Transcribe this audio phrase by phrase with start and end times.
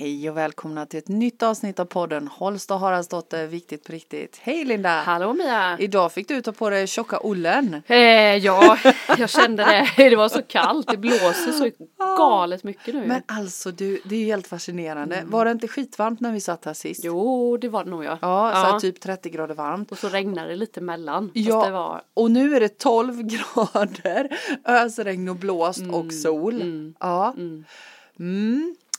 [0.00, 4.38] Hej och välkomna till ett nytt avsnitt av podden Holst och Haraldsdotter, viktigt på riktigt.
[4.42, 5.00] Hej Linda!
[5.00, 5.78] Hallå Mia!
[5.78, 7.82] Idag fick du ta på dig tjocka ollen.
[7.86, 7.98] Eh,
[8.36, 8.78] ja,
[9.18, 9.88] jag kände det.
[10.10, 11.70] Det var så kallt, det blåser så
[12.18, 13.06] galet mycket nu.
[13.06, 15.22] Men alltså du, det är ju helt fascinerande.
[15.26, 17.04] Var det inte skitvarmt när vi satt här sist?
[17.04, 18.18] Jo, det var det nog ja.
[18.22, 19.92] Ja, så här typ 30 grader varmt.
[19.92, 21.30] Och så regnade det lite mellan.
[21.34, 22.02] Ja, var...
[22.14, 26.62] och nu är det 12 grader, ösregn och blåst och sol.
[27.00, 27.34] Ja.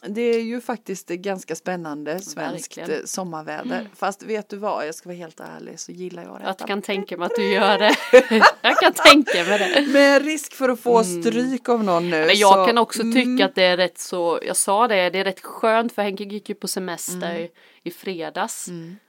[0.04, 0.14] Mm.
[0.14, 3.00] Det är ju faktiskt ganska spännande svenskt Verkligen.
[3.02, 3.88] eh, sommarväder.
[3.96, 6.68] Fast vet du vad, jag ska vara helt ärlig så gillar jag Jag detta.
[6.68, 7.96] kan tänka mig att du gör det.
[8.62, 9.88] jag kan tänka mig det.
[9.94, 12.26] Med risk för att få stryk av någon nu.
[12.26, 15.10] Men jag så, kan också mm, tycka att det är rätt så, jag sa det,
[15.10, 17.50] det är rätt skönt för Henke gick ju på semester Mm.
[17.84, 18.68] i fredags.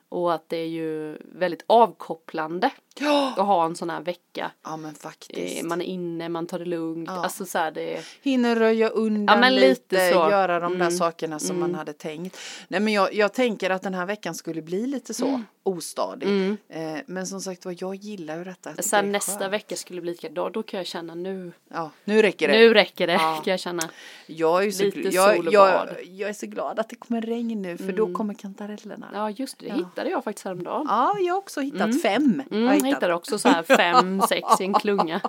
[0.08, 2.70] Och att det är ju väldigt avkopplande
[3.00, 4.50] Ja, att ha en sån här vecka.
[4.64, 5.62] ja men faktiskt.
[5.62, 7.08] Eh, Man är inne, man tar det lugnt.
[7.12, 7.22] Ja.
[7.24, 8.00] Alltså så här, det.
[8.22, 10.14] Hinner röja undan Ja, lite, lite så.
[10.30, 12.38] göra de där Mm, sakerna som man hade tänkt.
[12.68, 16.26] Nej men jag, jag tänker att den här veckan skulle bli lite så ostadig.
[16.28, 16.56] Mm.
[16.68, 18.68] Eh, men som sagt vad jag gillar ju detta.
[18.70, 19.52] Jag det Sen är nästa skönt.
[19.52, 22.58] vecka skulle bli lika, då, då kan jag känna nu, Ja, nu räcker det.
[22.58, 23.40] nu räcker det Ja.
[23.44, 23.82] kan jag känna.
[24.26, 27.20] Jag är, så, Lite jag, sol och jag, jag är så glad att det kommer
[27.20, 29.08] regn nu för då kommer kantarellerna.
[29.12, 29.18] Ja.
[29.18, 29.76] Ja just det, det Ja.
[29.76, 30.86] hittade jag faktiskt häromdagen.
[31.20, 32.42] jag har också hittat fem.
[32.84, 35.20] Mm, hittade också så här fem, sex i en klunga.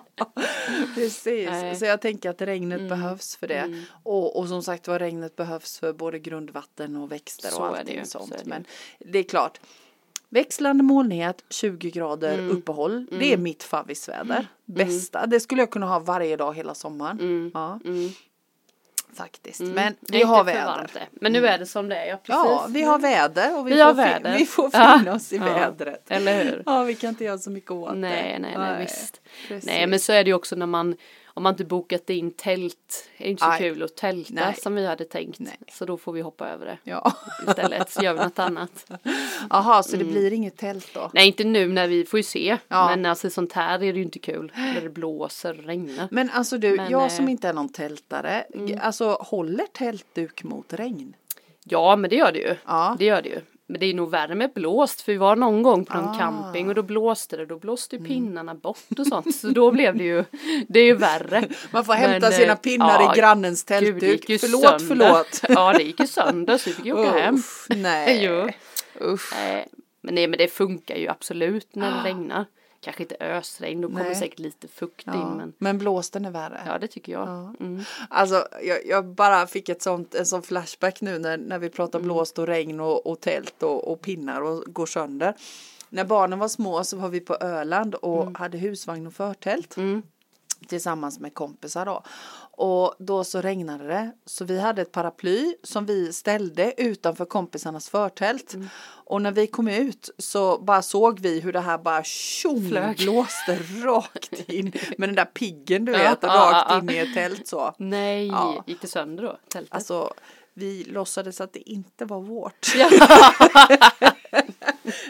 [0.95, 1.75] Precis, Nej.
[1.75, 2.89] så jag tänker att regnet Mm.
[2.89, 3.83] behövs för det.
[4.03, 8.05] Och, och som sagt var regnet behövs för både grundvatten och växter Så och allting
[8.05, 8.33] så sånt.
[8.45, 8.49] ju.
[8.49, 8.65] Men
[8.99, 9.59] det är klart,
[10.29, 12.57] växlande molnighet, 20 grader Mm.
[12.57, 14.47] uppehåll, det är mitt favvisväder.
[14.65, 17.51] Bästa, det skulle jag kunna ha varje dag hela sommaren.
[17.53, 18.09] Ja, Mm.
[19.13, 19.59] Faktiskt.
[19.59, 19.73] Mm.
[19.73, 20.87] Men vi har väder.
[21.11, 22.27] Men nu är det som det är, ja precis.
[22.45, 24.37] Ja, vi har väder och vi, Vi får, väder.
[24.37, 24.95] vi får Ja.
[24.99, 25.43] finna oss i Ja.
[25.43, 26.11] vädret.
[26.11, 26.63] Eller hur?
[26.65, 28.39] Ja, vi kan inte göra så mycket åt Nej, det.
[28.39, 29.21] nej, nej, visst.
[29.47, 29.65] precis.
[29.69, 30.95] Nej men så är det ju också när man
[31.33, 33.59] om man inte bokat in tält, är det inte så Nej.
[33.59, 34.55] kul att tälta Nej.
[34.55, 35.39] som vi hade tänkt.
[35.39, 35.57] Nej.
[35.71, 37.13] Så då får vi hoppa över det Ja,
[37.47, 38.91] istället, så gör vi något annat.
[39.49, 41.11] jaha, så det blir inget tält då?
[41.13, 42.87] Nej inte nu när vi får ju se, Ja.
[42.89, 46.07] men alltså sånt här är det ju inte kul när det blåser och regnar.
[46.11, 48.45] Men alltså du, Men, jag eh, som inte är någon tältare,
[48.81, 51.13] alltså håller tältduk mot regn?
[51.63, 52.95] Ja men det gör det ju, Ja.
[52.99, 53.41] det gör det ju.
[53.67, 56.17] Men det är nog värre med blåst för vi var någon gång på någon Ah.
[56.17, 59.35] camping och då blåste det, då blåste ju pinnarna bort och sånt.
[59.35, 60.23] Så då blev det ju,
[60.67, 61.43] det är ju värre.
[61.71, 64.25] Man får hämta Men, sina eh, pinnar ja, i grannens tältduk.
[64.41, 64.87] förlåt, sönder.
[64.87, 65.41] förlåt.
[65.49, 67.35] Ja det gick ju sönder så vi fick ju åka hem.
[67.35, 68.23] Uff, nej.
[68.25, 68.49] Jo.
[69.13, 69.33] Usch.
[69.35, 69.67] Nej,
[70.01, 72.45] men nej men det funkar ju absolut när det regnar.
[72.83, 74.15] Kanske inte ösregn, då kommer Nej.
[74.15, 75.35] säkert lite fukt in Ja.
[75.35, 76.61] men Men blåsten är värre.
[76.65, 77.27] ja det tycker jag.
[77.27, 77.53] Ja.
[77.59, 77.83] Mm.
[78.09, 81.99] Alltså jag, jag bara fick ett sånt, en sån flashback nu när, när vi pratar
[81.99, 82.07] Mm.
[82.07, 85.33] blåst och regn och, och tält och, och pinnar och går sönder.
[85.89, 89.77] När barnen var små så var vi på Öland och hade husvagn och förtält.
[89.77, 90.01] Mm.
[90.67, 92.03] Tillsammans med kompisar då.
[92.55, 94.11] Och då så regnade det.
[94.25, 98.53] Så vi hade ett paraply som vi ställde utanför kompisarnas förtält.
[98.53, 98.69] Mm.
[99.05, 102.97] Och när vi kom ut så bara såg vi hur det här bara tjong Flög.
[102.97, 104.73] blåste rakt in.
[104.97, 107.73] Med den där piggen du vet, ja, rakt ja, in i ett tält så.
[107.77, 108.31] Nej,
[108.65, 109.37] gick det sönder då?
[109.49, 109.73] Tältet?
[109.73, 110.13] Alltså
[110.53, 112.73] vi låtsades att det inte var vårt.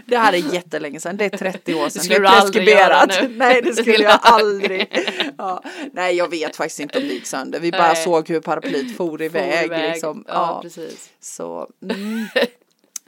[0.05, 1.91] Det här är jättelänge sedan, det är 30 år sedan.
[1.93, 3.29] Det, skulle är du aldrig göra preskriberat.
[3.31, 3.37] nu.
[3.37, 5.07] Nej, det skulle jag aldrig.
[5.37, 5.63] Ja.
[5.93, 7.59] Nej, jag vet faktiskt inte om det gick sönder.
[7.59, 8.03] Vi bara Nej.
[8.03, 9.59] såg hur paraplyet for iväg.
[9.59, 9.91] For iväg.
[9.91, 10.23] Liksom.
[10.27, 10.59] Ja, Ja.
[10.61, 11.09] precis.
[11.21, 12.25] Så, mm.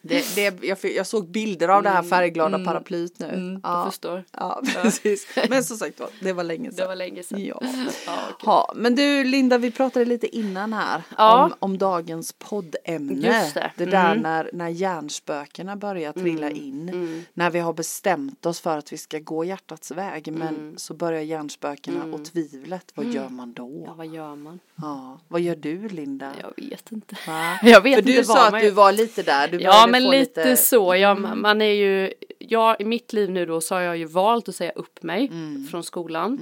[0.08, 3.26] Det, det, jag, jag såg bilder av det här färgglada paraplyet nu.
[3.28, 3.78] Mm, ja.
[3.84, 4.24] Jag förstår.
[4.32, 5.28] ja, precis.
[5.50, 6.88] Men som sagt var, det var länge Det sedan.
[6.88, 7.46] var länge sedan.
[7.46, 7.62] Ja.
[8.06, 8.44] Ja, okej.
[8.46, 11.44] Ja, men du Linda, vi pratade lite innan här Ja.
[11.46, 13.28] om, om dagens poddämne.
[13.42, 13.86] Just det.
[13.86, 14.22] där Mm.
[14.24, 17.26] när, när hjärnspökena börjar trilla in.
[17.34, 21.22] När vi har bestämt oss för att vi ska gå hjärtats väg men så börjar
[21.22, 22.92] hjärnspökena och tvivlet.
[22.96, 23.94] Vad gör man Ja, då?
[23.98, 24.60] vad gör man?
[24.76, 26.32] Ja, vad gör du Linda?
[26.42, 27.16] Jag vet inte.
[27.28, 27.60] Va?
[27.64, 29.48] Jag vet För inte du sa att man du var lite där.
[29.48, 30.96] Du Ja men få lite, så.
[30.96, 34.50] Ja, man är ju, ja, I mitt liv nu då så har jag ju valt
[34.50, 35.32] att säga upp mig
[35.72, 36.40] från skolan.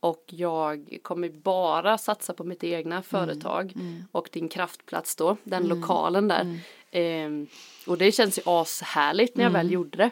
[0.00, 3.72] Och jag kommer bara satsa på mitt egna företag
[4.12, 6.58] och din kraftplats då, den lokalen där.
[6.90, 7.46] Ehm,
[7.86, 10.10] och det känns ju ashärligt när jag väl gjorde det.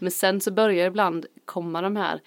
[0.00, 2.20] Men sen så börjar ibland komma de här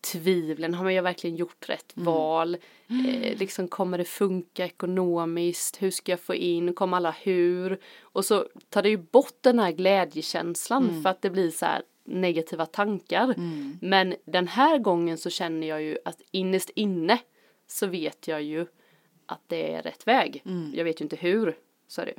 [0.00, 2.56] tvivlen, har jag verkligen gjort rätt val?
[2.88, 5.82] Eh, liksom kommer det funka ekonomiskt?
[5.82, 6.74] Hur ska jag få in?
[6.74, 7.80] Kommer alla hur?
[8.00, 11.82] Och så tar det ju bort den här glädjekänslan för att det blir så här
[12.04, 13.34] negativa tankar.
[13.80, 17.18] Men den här gången så känner jag ju att innerst inne
[17.66, 18.66] så vet jag ju
[19.26, 20.42] att det är rätt väg.
[20.74, 21.56] Jag vet ju inte hur,
[21.88, 22.18] så är det ju.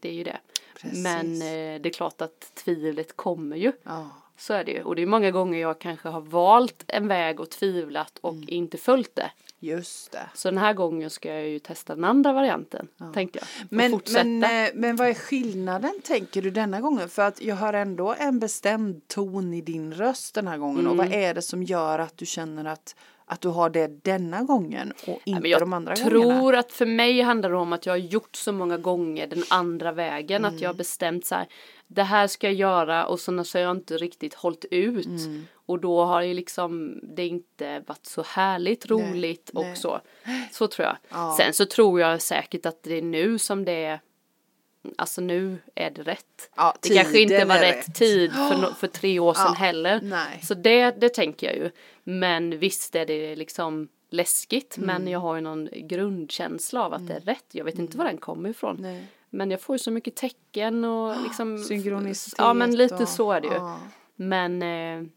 [0.00, 0.38] Det är ju det.
[0.80, 1.02] Precis.
[1.02, 3.72] Men eh, det är klart att tvivlet kommer ju.
[3.82, 4.10] Ja.
[4.38, 4.82] Så är det ju.
[4.82, 8.44] Och det är många gånger jag kanske har valt en väg och tvivlat och Mm.
[8.48, 9.30] inte följt det.
[9.60, 10.30] Just det.
[10.34, 13.48] Så den här gången ska jag ju testa den andra varianten, tänkte jag.
[13.70, 17.08] Men, men, eh, men vad är skillnaden tänker du denna gången?
[17.08, 20.86] För att jag hör ändå en bestämd ton i din röst den här gången.
[20.86, 21.20] Och vad Mm.
[21.20, 25.20] är det som gör att du känner att, att du har det denna gången och
[25.24, 26.58] inte jag de andra tror gångerna?
[26.58, 29.92] att för mig handlar det om att jag har gjort så många gånger den andra
[29.92, 30.44] vägen.
[30.44, 30.62] Att Mm.
[30.62, 31.46] jag har bestämt så här.
[31.86, 35.06] Det här ska jag göra och sen så har jag inte riktigt hållit ut.
[35.06, 35.46] Mm.
[35.66, 39.70] Och då har ju liksom det inte varit så härligt, roligt nej.
[39.70, 40.00] och så.
[40.52, 40.96] Så tror jag.
[41.08, 41.34] Ja.
[41.38, 44.00] Sen så tror jag säkert att det är nu som det är.
[44.98, 46.50] Alltså nu är det rätt.
[46.56, 47.94] Ja, det kanske inte var rätt, rätt.
[47.94, 50.00] tid för, no- för tre år sedan Ja, heller.
[50.02, 50.40] nej.
[50.42, 51.70] Så det, det tänker jag ju.
[52.04, 54.76] Men visst är det liksom läskigt.
[54.76, 54.86] Mm.
[54.86, 57.46] Men jag har ju någon grundkänsla av att det är rätt.
[57.52, 58.76] Jag vet inte var den kommer ifrån.
[58.80, 59.06] Nej.
[59.30, 61.58] Men jag får ju så mycket tecken och liksom.
[61.58, 63.54] Synkronicitet Ja men lite och- så är det ju.
[63.54, 63.78] ja.
[64.16, 65.08] Men eh,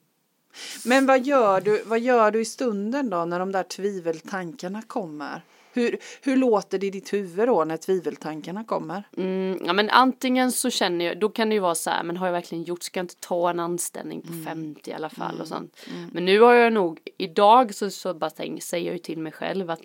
[0.86, 5.42] Men vad gör, du, vad gör du i stunden då när de där tviveltankarna kommer?
[5.74, 9.04] Hur, hur låter det i ditt huvud då när tviveltankarna kommer?
[9.18, 12.18] Mm, ja men antingen så känner jag, då kan det ju vara så här, men
[12.18, 15.42] har jag verkligen gjort, ska jag inte ta en anställning på 50 i alla fall
[15.42, 15.78] och sånt.
[16.12, 19.32] Men nu har jag nog, idag så, så bara tänk, säger jag ju till mig
[19.32, 19.82] själv att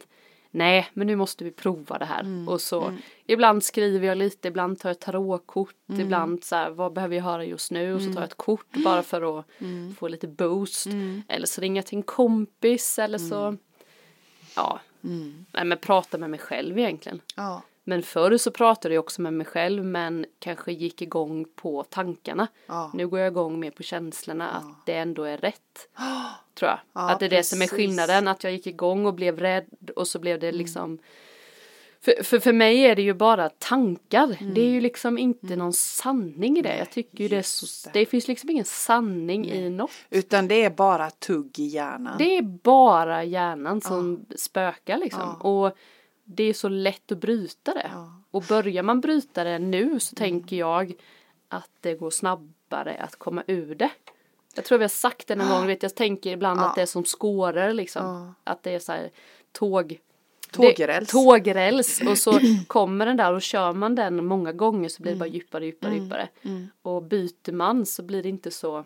[0.54, 2.24] nej, men nu måste vi prova det här.
[2.48, 2.92] Och så
[3.26, 7.44] ibland skriver jag lite, ibland tar jag tarotkort, ibland så här, vad behöver jag höra
[7.44, 7.94] just nu?
[7.94, 9.46] Och så tar jag ett kort bara för att
[9.98, 10.86] få lite boost.
[11.28, 13.56] Eller så ringer jag till en kompis eller så,
[14.56, 14.80] ja,
[15.52, 17.20] nej men prata med mig själv egentligen.
[17.36, 17.62] Ja.
[17.84, 22.46] Men förr så pratade jag också med mig själv men kanske gick igång på tankarna.
[22.66, 22.90] Ja.
[22.94, 25.88] Nu går jag igång mer på känslorna att det ändå är rätt.
[26.54, 26.78] Tror jag.
[26.92, 27.76] Ja, att det är det som är precis.
[27.76, 28.28] skillnaden.
[28.28, 30.98] Att jag gick igång och blev rädd och så blev det liksom
[32.04, 34.36] för, för, för mig är det ju bara tankar.
[34.54, 36.78] Det är ju liksom inte någon sanning i det.
[36.78, 38.06] Jag tycker ju det är så, det.
[38.06, 39.90] finns liksom ingen sanning i något.
[40.10, 42.14] Utan det är bara tugg i hjärnan.
[42.18, 45.34] Det är bara hjärnan som spökar liksom.
[45.34, 45.76] Och
[46.24, 47.90] det är så lätt att bryta det.
[48.30, 50.94] Och börjar man bryta det nu så tänker jag
[51.48, 53.90] att det går snabbare att komma ur det.
[54.54, 56.86] Jag tror vi har sagt det någon gång, vet, jag tänker ibland att det är
[56.86, 58.34] som skåror liksom.
[58.44, 59.10] Att det är så här
[59.52, 60.00] tåg.
[60.50, 61.06] Tågräls.
[61.08, 65.12] Det, tågräls och så kommer den där och kör man den många gånger så blir
[65.12, 66.28] det bara djupare, djupare, djupare.
[66.82, 68.84] Och byter man så blir det inte så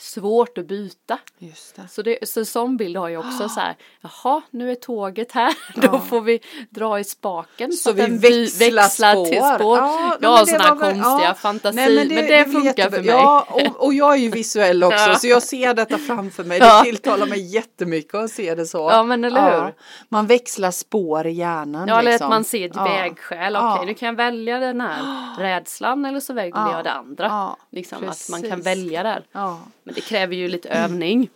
[0.00, 1.18] svårt att byta.
[1.38, 1.88] Just det.
[1.90, 5.54] Så, det, så sån bild har jag också så här, jaha nu är tåget här,
[5.74, 6.40] då får vi
[6.70, 9.26] dra i spaken Så att vi by- växlar spår.
[9.26, 9.78] till spår.
[9.78, 11.34] Ja, jag men har det sådana konstiga ja.
[11.34, 12.90] fantasi, Nej, men det, är väl funkar jättebra.
[12.90, 13.08] för mig.
[13.14, 16.60] Ja, och, och jag är ju visuell också så jag ser detta framför mig.
[16.60, 18.78] Det tilltalar mig jättemycket att se det så.
[18.92, 19.74] Ja, men eller hur?
[20.08, 21.88] Man växlar spår i hjärnan.
[21.88, 22.26] Ja, eller liksom.
[22.26, 23.82] att man ser ett vägskäl, okej Ja.
[23.86, 25.02] nu kan jag välja den här
[25.38, 26.72] rädslan eller så väljer Ja.
[26.72, 27.56] jag det andra.
[27.70, 29.24] Liksom att man kan välja där.
[29.32, 29.60] Ja.
[29.88, 31.28] Men det kräver ju lite övning.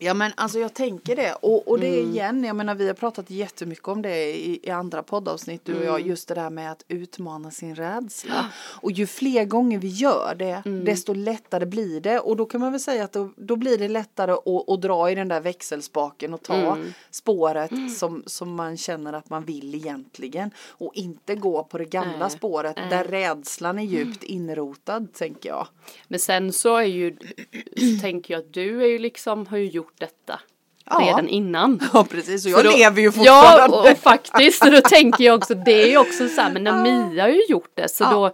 [0.00, 1.98] Ja men alltså jag tänker det och, och det Mm.
[2.08, 5.78] är igen, jag menar vi har pratat jättemycket om det i, i andra poddavsnitt du
[5.78, 6.08] och jag, Mm.
[6.08, 8.46] just det där med att utmana sin rädsla.
[8.82, 10.84] Och ju fler gånger vi gör det, Mm.
[10.84, 13.88] desto lättare blir det och då kan man väl säga att då, då blir det
[13.88, 16.92] lättare att, att dra i den där växelspaken och ta Mm.
[17.10, 22.18] spåret som, som man känner att man vill egentligen och inte gå på det gamla
[22.18, 22.30] Nej.
[22.30, 25.66] spåret där rädslan är djupt inrotad tänker jag.
[26.08, 27.16] Men sen så är ju,
[27.76, 30.40] så tänker jag att du är ju liksom, har ju gjort detta
[30.90, 30.98] Ja.
[31.00, 31.80] redan innan.
[31.92, 33.76] Ja precis och jag då- lever ju Ja, fortfarande.
[33.76, 36.64] och, och faktiskt, och då tänker jag också, det är ju också så här, men
[36.64, 38.10] när Mia har ju gjort det, så Ja.
[38.10, 38.32] då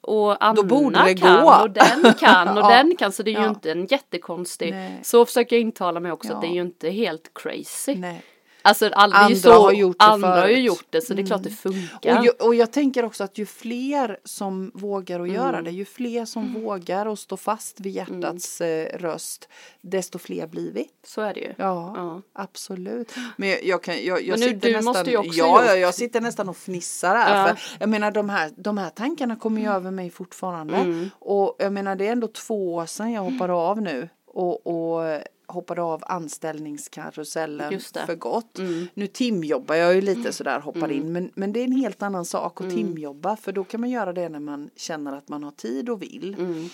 [0.00, 1.50] och Anna borde det kan gå.
[1.62, 2.68] och den kan och Ja.
[2.68, 3.48] den kan så det är ju Ja.
[3.48, 5.00] inte en jättekonstig Nej.
[5.02, 6.34] så försöker jag intala mig också Ja.
[6.34, 7.94] att det är ju inte helt crazy.
[7.94, 8.22] Nej.
[8.64, 11.22] Alltså all, ju Andra så, har gjort det andra har ju gjort det så det
[11.22, 12.18] är klart det funkar.
[12.18, 15.64] Och jag, och jag tänker också att ju fler som vågar att göra Mm.
[15.64, 19.48] det, ju fler som vågar att stå fast vid hjärtats eh, röst,
[19.80, 20.88] desto fler blir vi.
[21.06, 21.54] Så är det ju.
[21.56, 22.22] Ja, Ja.
[22.32, 23.14] absolut.
[23.36, 25.68] Men jag, jag kan, jag, jag Men nu, sitter nästan, måste ju också ja, gjort-
[25.68, 27.48] ja, jag sitter nästan och fnissar här.
[27.48, 27.54] Ja.
[27.56, 30.76] För jag menar de här, de här tankarna kommer ju över mig fortfarande.
[30.76, 31.10] Mm.
[31.18, 34.08] Och jag menar det är ändå två år sedan jag hoppade av nu.
[34.34, 38.58] Och, och hoppade av anställningskarusellen för gott.
[38.58, 38.86] Mm.
[38.94, 41.12] Nu timjobbar jag ju lite sådär, hoppar in.
[41.12, 42.68] Men, men det är en helt annan sak Mm.
[42.70, 43.36] att timjobba.
[43.36, 46.34] För då kan man göra det när man känner att man har tid och vill.
[46.38, 46.68] Mm.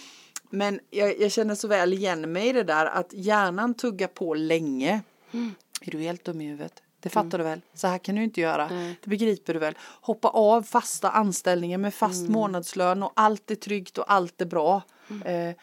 [0.51, 4.35] Men jag, jag känner så väl igen mig i det där att hjärnan tuggar på
[4.35, 5.01] länge.
[5.33, 5.55] Mm.
[5.83, 6.83] Är du helt dum i huvudet?
[7.01, 7.61] Det fattar du väl?
[7.75, 8.69] Så här kan du inte göra.
[8.69, 8.99] Nej.
[9.03, 9.75] Det begriper du väl?
[10.01, 12.33] Hoppa av fasta anställningar med fast Mm.
[12.33, 14.83] månadslön och allt är tryggt och allt är bra.
[15.11, 15.49] Mm.
[15.49, 15.55] Eh,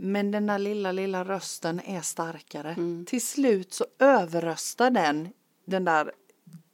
[0.00, 2.70] men den där lilla, lilla rösten är starkare.
[2.70, 3.04] Mm.
[3.06, 5.28] Till slut så överröstar den
[5.64, 6.12] den där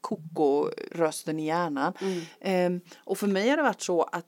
[0.00, 1.92] koko-rösten i hjärnan.
[2.40, 2.80] Mm.
[2.80, 4.26] Eh, och för mig har det varit så att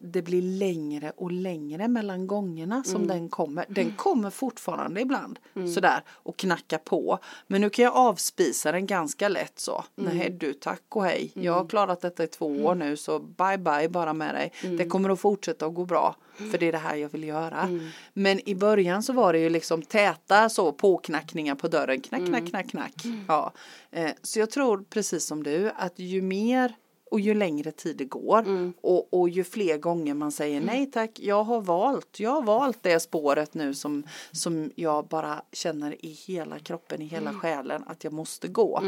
[0.00, 3.64] det blir längre och längre mellan gångerna som den kommer.
[3.68, 5.38] Den kommer fortfarande ibland
[5.74, 7.18] sådär och knackar på.
[7.46, 9.84] Men nu kan jag avspisa den ganska lätt så.
[9.94, 11.30] Nej du tack och hej.
[11.34, 14.52] Jag har klarat detta i två år nu så bye bye bara med dig.
[14.78, 16.16] Det kommer att fortsätta att gå bra.
[16.50, 17.80] För det är det här jag vill göra.
[18.12, 22.00] Men i början så var det ju liksom täta så påknackningar på dörren.
[22.00, 22.94] Knack, knack, knack, knack.
[23.28, 23.52] Ja.
[23.90, 26.74] Eh, så jag tror precis som du att ju mer
[27.10, 31.18] och ju längre tid det går och, och ju fler gånger man säger nej tack,
[31.20, 36.08] jag har valt, jag har valt det spåret nu som, som jag bara känner i
[36.26, 38.80] hela kroppen, i hela själen att jag måste gå.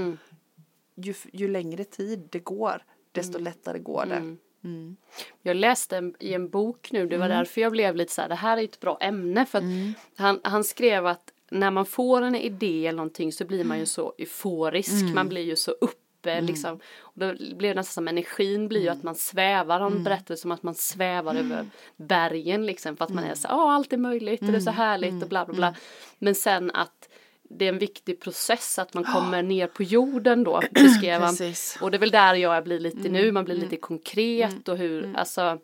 [0.94, 4.36] Ju, f- ju längre tid det går, desto lättare går det.
[4.64, 4.96] Mm.
[5.42, 8.28] Jag läste en, i en bok nu, det var därför jag blev lite så här,
[8.28, 9.92] det här är ett bra ämne för att Mm.
[10.16, 13.86] han, han skrev att när man får en idé eller någonting så blir man ju
[13.86, 15.14] så euforisk, Mm.
[15.14, 15.74] man blir ju så
[16.20, 16.80] uppe liksom.
[17.00, 18.98] Och då blir det nästan som energin blir ju Mm.
[18.98, 23.24] att man svävar, han berättade som att man svävar över bergen liksom för att man
[23.24, 24.64] är så ja allt är möjligt och det är Mm.
[24.64, 25.74] så härligt och bla bla bla.
[26.18, 27.08] Men sen att
[27.42, 31.34] det är en viktig process att man kommer ner på jorden då, beskrev han.
[31.80, 33.12] Och det är väl där jag blir lite Mm.
[33.12, 35.58] nu, man blir lite konkret och hur, alltså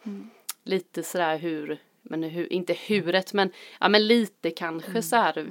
[0.65, 5.03] lite sådär hur, men hur, inte huret men, ja men lite kanske Mm.
[5.03, 5.47] så här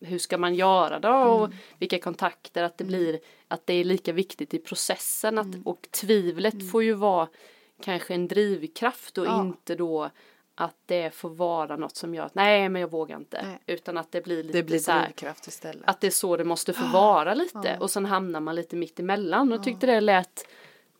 [0.00, 2.98] hur ska man göra då och vilka kontakter att det Mm.
[2.98, 7.28] blir, att det är lika viktigt i processen att, och tvivlet får ju vara
[7.82, 9.40] kanske en drivkraft och Ja.
[9.40, 10.10] inte då
[10.54, 13.58] att det får vara något som gör att nej men jag vågar inte Nej.
[13.66, 15.12] utan att det blir lite Det blir så här,
[15.46, 15.82] istället.
[15.86, 19.00] att det är så det måste få vara lite och sen hamnar man lite mitt
[19.00, 20.46] emellan och tyckte det lät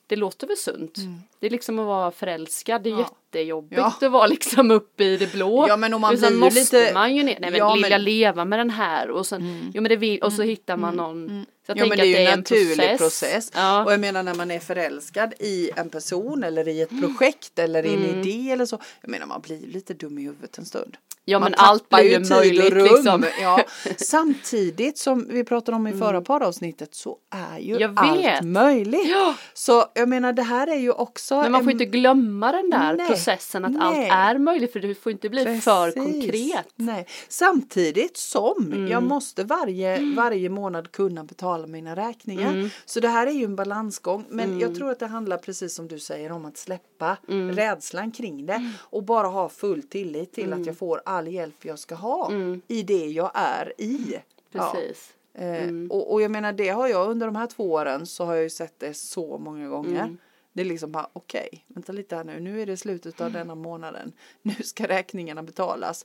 [0.07, 0.99] det låter väl sunt.
[1.39, 3.01] Det är liksom att vara förälskad, det är Mm.
[3.03, 3.09] Ja.
[3.33, 3.95] Jättejobbigt Ja.
[4.01, 5.65] att vara liksom uppe i det blå.
[5.69, 7.91] Ja, men om man blir måste lite- man ju ner, nej men Ja, vill men-
[7.91, 10.95] jag leva med den här och sen, jo men det vill, och så hittar man
[10.97, 11.47] någon.
[11.67, 12.99] Så jag Ja men det är ju det är en naturlig process.
[12.99, 13.51] process.
[13.55, 13.85] Ja.
[13.85, 17.03] Och jag menar när man är förälskad i en person eller i ett Mm.
[17.17, 18.79] projekt eller i en idé eller så.
[19.03, 20.97] Jag menar man blir lite dum i huvudet en stund.
[21.25, 22.85] Ja man men allt blir ju möjligt rum.
[22.85, 23.25] liksom.
[23.43, 23.65] Ja.
[23.97, 29.09] Samtidigt som vi pratade om i förra poddavsnittet så är ju allt möjligt.
[29.11, 29.35] Ja.
[29.55, 31.43] Så jag menar det här är ju också.
[31.43, 34.09] Men man får en- inte glömma den där Nej, processen att nej.
[34.11, 36.03] allt är möjligt för det får inte bli för Precis.
[36.05, 36.69] konkret.
[36.77, 37.07] Nej.
[37.29, 38.87] Samtidigt som Mm.
[38.89, 42.53] jag måste varje, varje månad kunna betala mina räkningar.
[42.53, 42.69] Mm.
[42.85, 44.25] Så det här är ju en balansgång.
[44.29, 47.53] Men jag tror att det handlar precis som du säger om att släppa Mm.
[47.57, 48.73] rädslan kring det.
[48.81, 50.61] Och bara ha full tillit till Mm.
[50.61, 52.33] att jag får all hjälp jag ska ha
[52.69, 54.17] i det jag är i.
[54.53, 54.73] Ja.
[54.75, 55.11] Precis.
[55.35, 58.35] Eh, och, och jag menar det har jag under de här två åren så har
[58.35, 60.17] jag ju sett det så många gånger.
[60.59, 60.65] Mm.
[60.67, 63.55] Det är liksom bara okej, vänta lite här nu, nu är det slutet av denna
[63.55, 64.13] månaden.
[64.43, 66.05] Nu ska räkningarna betalas.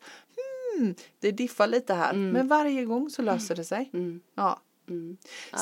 [0.78, 3.90] Hmm, det diffar lite här, men varje gång så löser det sig.
[4.36, 4.62] Ja.
[4.86, 5.18] Nej,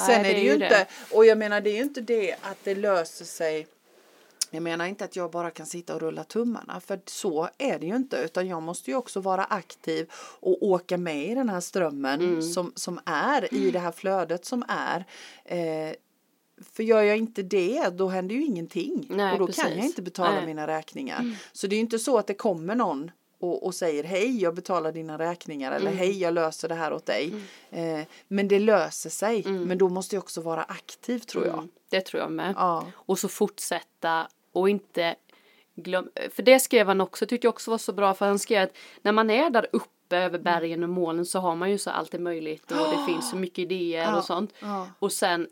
[0.07, 0.88] Sen är det, ju inte, det.
[1.12, 3.67] och jag menar det är ju inte det att det löser sig
[4.53, 7.86] jag menar inte att jag bara kan sitta och rulla tummarna för så är det
[7.86, 11.60] ju inte utan jag måste ju också vara aktiv och åka med i den här
[11.60, 12.41] strömmen Mm.
[12.41, 15.05] som, som är i det här flödet som är.
[15.45, 15.93] Eh,
[16.73, 19.75] för gör jag inte det då händer ju ingenting Nej, och då kan precis.
[19.77, 20.45] jag inte betala Nej.
[20.45, 21.37] mina räkningar.
[21.53, 24.55] Så det är ju inte så att det kommer någon och, och säger hej jag
[24.55, 25.81] betalar dina räkningar Mm.
[25.87, 27.33] eller hej jag löser det här åt dig.
[27.69, 31.53] Eh, men det löser sig men då måste jag också vara aktiv tror jag.
[31.53, 32.53] Mm, det tror jag med.
[32.57, 32.85] Ja.
[32.95, 35.15] Och så fortsätta och inte
[35.75, 38.63] glöm, för det skrev han också, tyckte jag också var så bra för han skrev
[38.63, 41.89] att när man är där uppe över bergen och molnen så har man ju så
[41.89, 44.53] allt är möjligt och det finns så mycket idéer Ja, och sånt.
[44.59, 44.87] ja.
[44.99, 45.47] Och sen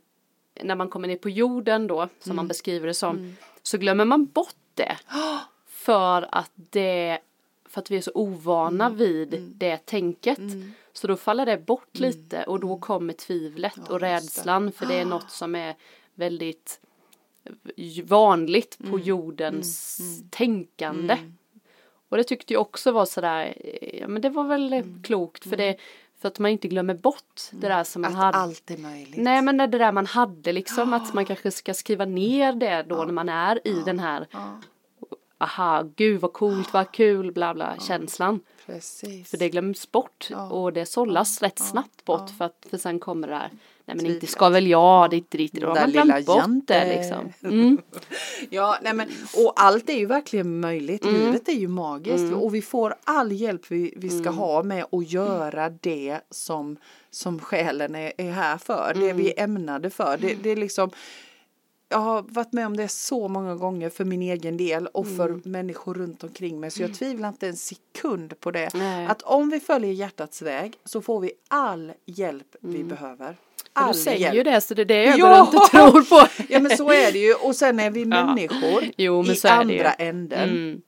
[0.64, 2.36] när man kommer ner på jorden då, som Mm.
[2.36, 4.98] man beskriver det som, så glömmer man bort det.
[5.68, 7.20] För att det,
[7.70, 8.98] för att vi är så ovana Mm.
[8.98, 10.40] vid det tänket.
[10.94, 14.12] Så då faller det bort lite och då kommer tvivlet och Mm.
[14.14, 14.40] just det.
[14.40, 15.76] rädslan för det är något som är
[16.16, 16.80] väldigt
[18.04, 19.02] vanligt på Mm.
[19.02, 21.18] jordens tänkande.
[22.10, 25.04] Och det tyckte jag också var sådär, eh, ja men det var väl eh, Mm.
[25.04, 25.78] klokt för det,
[26.22, 28.38] för att man inte glömmer bort det där som man Att hade.
[28.38, 29.18] allt är möjligt.
[29.18, 32.96] Nej men det där man hade liksom att man kanske ska skriva ner det då
[32.96, 34.28] när man är i den här
[35.38, 38.40] aha gud vad coolt vad kul bla bla känslan.
[38.66, 39.30] Precis.
[39.30, 43.28] För det glöms bort och det sållas rätt snabbt bort för att för sen kommer
[43.28, 43.50] det här
[43.96, 46.96] nej men inte ska väl jag dit dit då har man lilla glömt bort det
[46.98, 47.34] liksom.
[47.52, 47.78] Mm.
[48.50, 49.08] Ja, nej men,
[49.46, 51.06] och allt är ju verkligen möjligt.
[51.06, 51.16] Mm.
[51.26, 54.34] Livet är ju magiskt och vi får all hjälp vi, vi ska Mm.
[54.38, 56.78] ha med att göra det som,
[57.10, 58.94] som själen är, är här för.
[58.96, 60.18] Det vi är ämnade för.
[60.18, 60.90] Det, det är liksom
[61.92, 65.28] jag har varit med om det så många gånger för min egen del och för
[65.30, 65.42] Mm.
[65.46, 68.70] människor runt omkring mig så jag tvivlar inte en sekund på det.
[68.74, 69.06] Nej.
[69.08, 72.98] Att om vi följer hjärtats väg så får vi all hjälp vi Mm.
[73.80, 73.94] Behöver.
[73.94, 74.36] Du all säger hjälp.
[74.36, 75.42] ju det så det är det jag Ja!
[75.42, 76.28] och tror på.
[76.50, 79.94] Ja men så är det ju och sen är vi människor Jo, men i andra
[79.94, 80.50] änden.
[80.50, 80.82] Mm.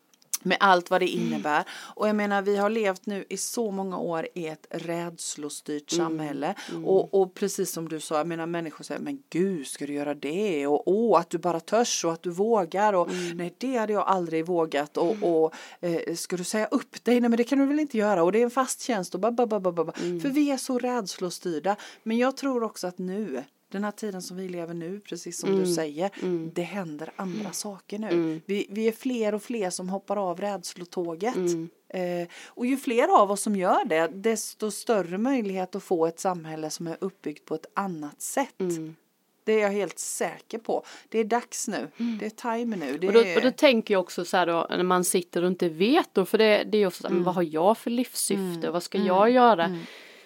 [0.44, 1.64] Med allt vad det innebär.
[1.96, 6.06] Och jag menar vi har levt nu i så många år i ett rädslostyrt Mm.
[6.06, 6.56] samhälle.
[6.86, 10.14] Och, och precis som du sa, jag menar människor säger men gud ska du göra
[10.14, 10.68] det?
[10.68, 12.94] Och åh att du bara törs och att du vågar.
[12.94, 13.38] Och Mm.
[13.38, 14.98] nej det hade jag aldrig vågat.
[14.98, 17.20] Och, och eh, ska du säga upp dig?
[17.20, 18.24] Nej men det kan du väl inte göra?
[18.24, 19.92] Och det är en fast tjänst och ba, ba, ba, ba, ba.
[20.04, 20.22] Mm.
[20.22, 21.76] För vi är så rädslostyrda.
[22.04, 25.50] Men jag tror också att nu den här tiden som vi lever nu, precis som
[25.50, 25.62] Mm.
[25.64, 26.10] du säger,
[26.54, 28.42] det händer andra saker nu.
[28.46, 31.36] Vi, vi är fler och fler som hoppar av rädslotåget.
[31.36, 31.70] Mm.
[31.90, 36.20] Eh, och ju fler av oss som gör det, desto större möjlighet att få ett
[36.20, 38.60] samhälle som är uppbyggt på ett annat sätt.
[38.60, 38.96] Mm.
[39.44, 40.84] Det är jag helt säker på.
[41.10, 41.88] Det är dags nu.
[42.20, 42.98] Det är time nu.
[42.98, 45.48] Det Och, då, och då tänker jag också så här då när man sitter och
[45.48, 47.24] inte vet då för det, det är ju ofta Mm.
[47.24, 49.80] vad har jag för livssyfte vad ska jag göra?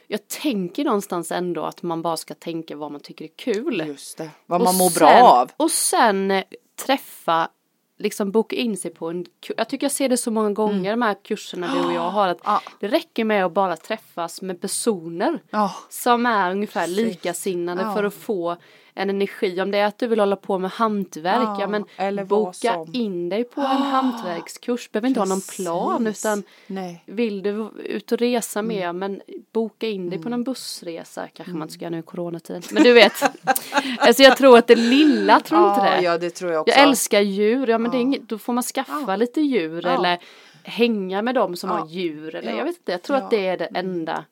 [0.07, 3.83] Jag tänker någonstans ändå att man bara ska tänka vad man tycker är kul.
[3.87, 4.29] Just det.
[4.45, 5.51] Vad Och man mår sen- bra av.
[5.57, 6.43] Och sen eh,
[6.85, 7.49] träffa,
[7.97, 10.91] liksom boka in sig på en ku- Jag tycker jag ser det så många gånger
[10.91, 12.61] de här kurserna du och jag har att Ja.
[12.79, 15.75] det räcker med att bara träffas med personer Ja.
[15.89, 17.93] som är ungefär likasinnade Ja.
[17.93, 18.57] för att få
[18.97, 19.61] en energi.
[19.61, 21.67] Om det är att du vill hålla på med hantverk, Ja, ja,
[22.11, 22.89] men boka som.
[22.93, 24.91] in dig på en hantverkskurs.
[24.91, 26.25] Behöver inte ha någon plan Precis.
[26.25, 27.03] utan Nej.
[27.05, 28.67] vill du ut och resa Mm.
[28.77, 29.21] mer men
[29.53, 32.61] boka in dig på någon bussresa kanske man inte ska göra nu i coronatiden.
[32.71, 33.13] Men du vet,
[33.99, 36.01] alltså jag tror att det lilla, tror inte Ja, det?
[36.01, 36.73] ja, det tror jag också.
[36.75, 40.19] Jag älskar djur, ja men det är inget, då får man skaffa lite djur eller
[40.65, 41.75] hänga med dem som Ja.
[41.75, 42.57] har djur eller Ja.
[42.57, 44.25] jag vet inte, jag tror att det är det enda.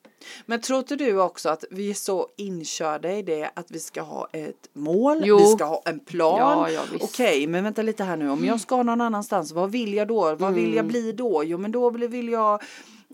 [0.46, 4.02] Men tror inte du också att vi är så inkörda i det att vi ska
[4.02, 5.38] ha ett mål, Jo.
[5.38, 6.72] vi ska ha en plan.
[6.72, 6.80] Ja.
[7.00, 8.30] Okej, men vänta lite här nu.
[8.30, 10.34] Om jag ska någon annanstans, vad vill jag då?
[10.34, 10.76] Vad vill Mm.
[10.76, 11.44] jag bli då?
[11.44, 12.62] Jo, men då vill jag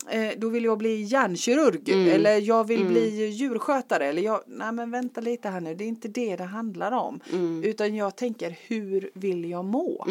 [0.09, 2.07] eh, då vill jag bli hjärnkirurg Mm.
[2.07, 5.87] eller jag vill bli djurskötare eller jag, nej men vänta lite här nu, det är
[5.87, 7.19] inte det det handlar om.
[7.63, 10.05] Utan jag tänker, hur vill jag må?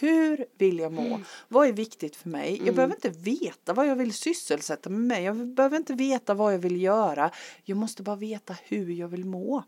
[0.00, 0.14] Mm.
[0.14, 1.20] Hur vill jag må?
[1.48, 2.62] Vad är viktigt för mig?
[2.64, 5.22] Jag behöver inte veta vad jag vill sysselsätta mig med.
[5.22, 7.30] Jag behöver inte veta vad jag vill göra.
[7.64, 9.62] Jag måste bara veta hur jag vill må.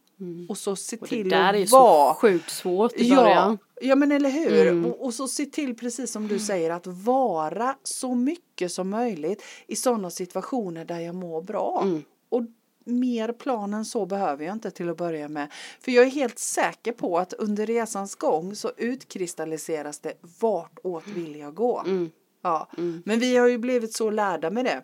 [0.49, 2.15] Och så se Och det till där är att så vara.
[2.15, 3.59] sjukt svårt i Ja, början.
[3.81, 4.67] ja men eller hur.
[4.67, 4.87] Mm.
[4.87, 9.43] Och, och så se till precis som du säger att vara så mycket som möjligt
[9.67, 11.81] i sådana situationer där jag mår bra.
[11.85, 12.03] Mm.
[12.29, 12.43] Och
[12.91, 15.53] mer plan än så behöver jag inte till att börja med.
[15.81, 21.07] För jag är helt säker på att under resans gång så utkristalliseras det vart åt
[21.07, 21.81] vill jag gå.
[21.87, 22.11] Mm.
[22.43, 22.69] Ja.
[23.05, 24.83] Men vi har ju blivit så lärda med det.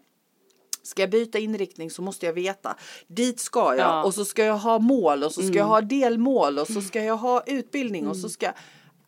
[0.83, 2.77] Ska jag byta inriktning så måste jag veta.
[3.07, 4.05] Dit ska jag Ja.
[4.05, 7.05] och så ska jag ha mål och så ska jag ha delmål och så ska
[7.05, 8.53] jag ha utbildning och så ska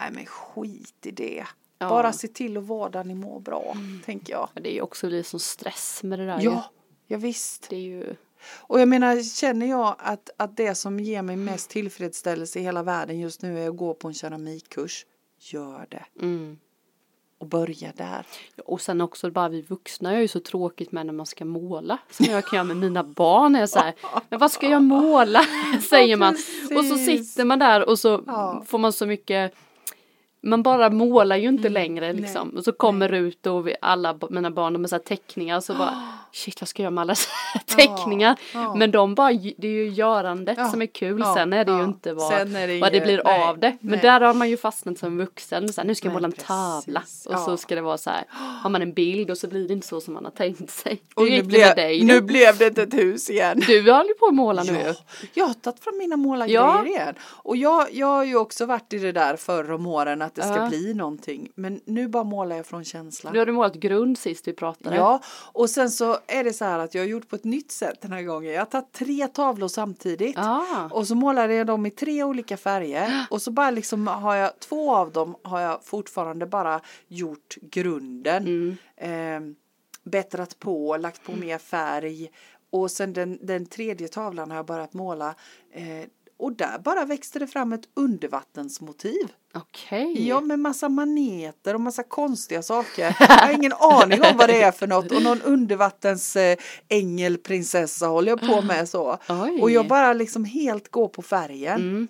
[0.01, 1.45] Nej men skit i det.
[1.79, 1.89] Ja.
[1.89, 4.49] Bara se till att vara där ni mår bra, tänker jag.
[4.55, 6.45] Ja, Det är ju också lite som stress med det där ju.
[6.45, 6.65] Ja,
[7.07, 7.67] ja visst.
[7.71, 8.17] Det är ju,
[8.57, 12.83] Och jag menar, känner jag att, att det som ger mig mest tillfredsställelse i hela
[12.83, 15.07] världen just nu är att gå på en keramikkurs,
[15.39, 16.05] gör det.
[16.21, 16.59] mm.
[17.41, 18.27] Och börja där.
[18.67, 21.99] Och sen också bara vi vuxna är ju så tråkigt med när man ska måla.
[22.11, 23.57] Som jag kan göra med mina barn.
[23.57, 23.95] Är så här,
[24.29, 25.41] men vad ska jag måla?
[25.91, 26.37] Säger man.
[26.77, 28.63] Och så sitter man där och så Ja.
[28.67, 29.55] får man så mycket
[30.41, 32.37] man bara målar ju inte längre liksom.
[32.43, 32.49] Mm.
[32.49, 35.03] nej, och så kommer det ut och vi, alla mina barn de har så här
[35.03, 37.15] teckningar och så bara shit vad ska jag göra med alla
[37.67, 38.37] teckningar.
[38.55, 38.75] ja.
[38.75, 41.25] Men de bara, det är ju görandet som är kul.
[41.35, 43.77] Sen är det ju inte vad, det vad det blir nej, av det.
[43.81, 44.01] Men nej.
[44.01, 45.73] där har man ju fastnat som vuxen.
[45.73, 47.03] Så här, nu ska jag måla en tavla.
[47.29, 48.25] Och så ska det vara så här.
[48.63, 51.03] Har man en bild och så blir det inte så som man har tänkt sig.
[51.15, 53.63] Och nu blev, dig nu blev det inte ett hus igen.
[53.67, 54.83] Du håller ju på att måla nu.
[54.87, 54.95] Ja,
[55.35, 57.15] jag har tagit fram mina målargrejer igen.
[57.23, 60.43] Och jag, jag har ju också varit i det där förr om åren att det
[60.43, 61.49] ska bli någonting.
[61.55, 63.33] Men nu bara målar jag från känslan.
[63.33, 64.97] Nu har du målat grund sist vi pratade.
[64.97, 65.21] Ja,
[65.53, 68.01] och sen så är det så här att jag har gjort på ett nytt sätt
[68.01, 68.53] den här gången.
[68.53, 70.39] Jag har tagit tre tavlor samtidigt.
[70.39, 70.89] Ah.
[70.91, 73.27] Och så målade jag dem i tre olika färger.
[73.31, 78.77] Och så bara liksom har jag, två av dem har jag fortfarande bara gjort grunden.
[78.97, 79.41] Eh,
[80.05, 82.31] bättrat på, lagt på mer färg.
[82.71, 85.35] Och sen den, den tredje tavlan har jag börjat måla.
[85.73, 86.05] Eh,
[86.39, 89.33] och där bara växte det fram ett undervattensmotiv.
[89.55, 90.29] Okej.
[90.29, 93.17] Ja, med massa maneter och massa konstiga saker.
[93.21, 95.13] Jag har ingen aning om vad det är för något.
[95.13, 96.57] Och någon undervattens eh,
[96.89, 99.19] ängelprinsessa håller jag på med så.
[99.29, 99.63] Oj.
[99.63, 101.81] Och jag bara liksom helt går på färgen.
[101.81, 102.09] Mm.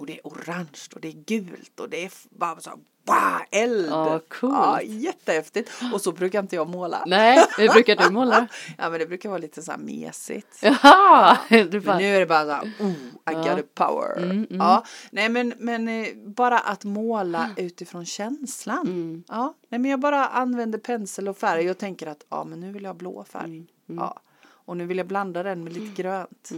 [0.00, 3.86] Och det är orange och det är gult och det är bara så wow, eld.
[3.90, 4.54] Ja, coolt.
[4.54, 5.70] Ja, jättehäftigt.
[5.92, 7.04] Och så brukar inte jag måla.
[7.06, 8.46] Nej, hur brukar du måla?
[8.78, 10.58] Ja, men det brukar vara lite så här mesigt.
[10.62, 11.38] Jaha!
[11.70, 13.32] Du bara, nu är det bara så här, oh, I Ja.
[13.42, 14.16] got a power.
[14.16, 14.46] Mm, mm.
[14.50, 18.86] Ja, nej men, men eh, bara att måla utifrån känslan.
[18.86, 19.24] Mm.
[19.28, 22.72] Ja, nej men jag bara använder pensel och färg och tänker att ja men nu
[22.72, 23.44] vill jag ha blå färg.
[23.44, 26.50] Mm, Ja, och nu vill jag blanda den med lite grönt.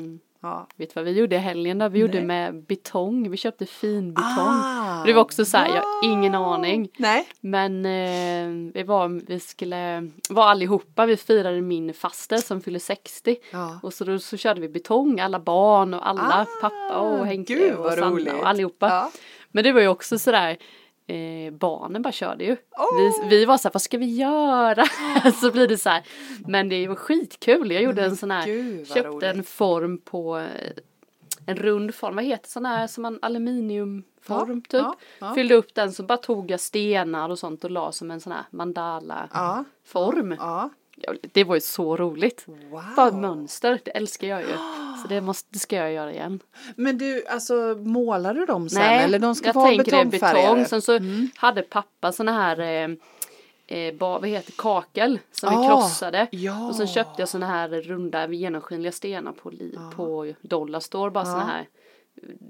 [0.43, 0.67] Ja.
[0.77, 1.89] Vet du vad vi gjorde i helgen då?
[1.89, 2.27] Vi gjorde Nej.
[2.27, 3.31] med betong.
[3.31, 4.49] Vi köpte fin betong.
[4.49, 6.53] Ah, det var också så här, jag har ingen wow.
[6.53, 6.89] aning.
[6.99, 7.29] Nej.
[7.41, 13.37] Men eh, vi var, vi skulle, var allihopa, vi firade min faster som fyller 60.
[13.51, 13.81] Ja.
[13.83, 17.55] Och så, då, så körde vi betong, alla barn och alla, Ah, pappa och Henke
[17.55, 18.33] gud, och Sanna roligt.
[18.33, 18.89] och allihopa.
[18.89, 19.11] Ja.
[19.51, 20.57] Men det var ju också sådär,
[21.07, 22.57] eh, barnen bara körde ju.
[22.71, 22.97] Åh.
[22.97, 24.85] Vi, vi var såhär, vad ska vi göra?
[25.41, 26.03] så blir det så här.
[26.47, 29.23] Men det var skitkul, jag gjorde en sån här, gud, köpte roligt.
[29.23, 30.73] en form på eh,
[31.47, 34.83] en rund form, vad heter sån här som en aluminiumform Ja, typ.
[34.83, 35.35] ja, ja.
[35.35, 38.33] Fyllde upp den så bara tog jag stenar och sånt och la som en sån
[38.33, 39.29] här mandala
[39.85, 40.37] form.
[41.33, 42.45] Det var ju så roligt.
[42.47, 42.83] Wow.
[42.97, 44.53] Bara mönster, det älskar jag ju.
[45.03, 46.41] Så det, måste, det ska jag göra igen.
[46.77, 49.99] Men du, alltså målar du dem sen Nej, eller de ska jag vara tänker det
[49.99, 50.65] är betong.
[50.65, 50.99] Sen så
[51.37, 52.89] hade pappa såna här eh,
[53.79, 56.27] eh, ba, vad heter kakel som vi Ah, krossade.
[56.31, 56.69] ja.
[56.69, 61.11] Och så köpte jag såna här runda genomskinliga stenar på, li, på Dollarstore.
[61.11, 61.69] Bara såna här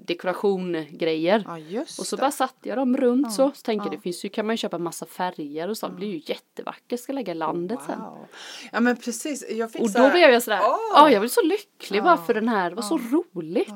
[0.07, 1.44] dekorationgrejer.
[1.68, 3.51] Ja, Och så bara satte jag dem runt så.
[3.55, 5.88] Så tänker jag, det finns ju, kan man ju köpa massa färger och så.
[5.88, 8.01] Det blir ju jättevackert, ska lägga landet sen.
[8.01, 8.27] Wow.
[8.72, 10.59] Ja men precis, jag fick Och då här- blev jag sådär,
[10.94, 13.72] ja jag blev så lycklig bara för den här, det var så roligt.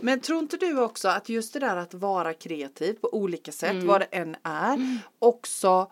[0.00, 3.70] Men tror inte du också att just det där att vara kreativ på olika sätt,
[3.70, 3.86] Mm.
[3.86, 5.90] vad det än är, också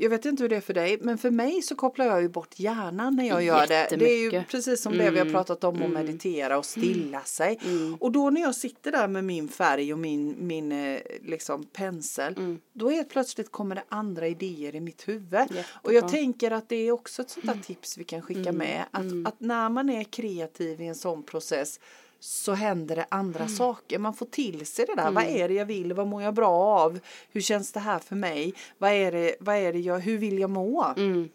[0.00, 2.28] jag vet inte hur det är för dig, men för mig så kopplar jag ju
[2.28, 3.86] bort hjärnan när jag gör det.
[3.98, 4.28] Det är ju.
[4.28, 4.42] Mm.
[4.50, 7.58] precis som det vi har pratat om att meditera och stilla sig.
[8.00, 12.34] Och då när jag sitter där med min färg och min, min eh, liksom pensel,
[12.36, 12.58] Mm.
[12.72, 15.34] då helt plötsligt kommer det andra idéer i mitt huvud.
[15.34, 15.92] Och Jättebra.
[15.92, 18.56] jag tänker att det är också ett sånt där tips vi kan skicka Mm.
[18.56, 18.84] med.
[18.90, 21.80] Att, att när man är kreativ i en sån process
[22.20, 23.56] så händer det andra Mm.
[23.56, 23.98] saker.
[23.98, 25.10] Man får till sig det där.
[25.10, 25.92] Vad är det jag vill?
[25.92, 26.98] Vad mår jag bra av?
[27.30, 28.54] Hur känns det här för mig?
[28.78, 30.84] Vad är det, vad är det jag, hur vill jag må?
[30.96, 31.28] Mm.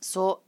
[0.00, 0.38] Så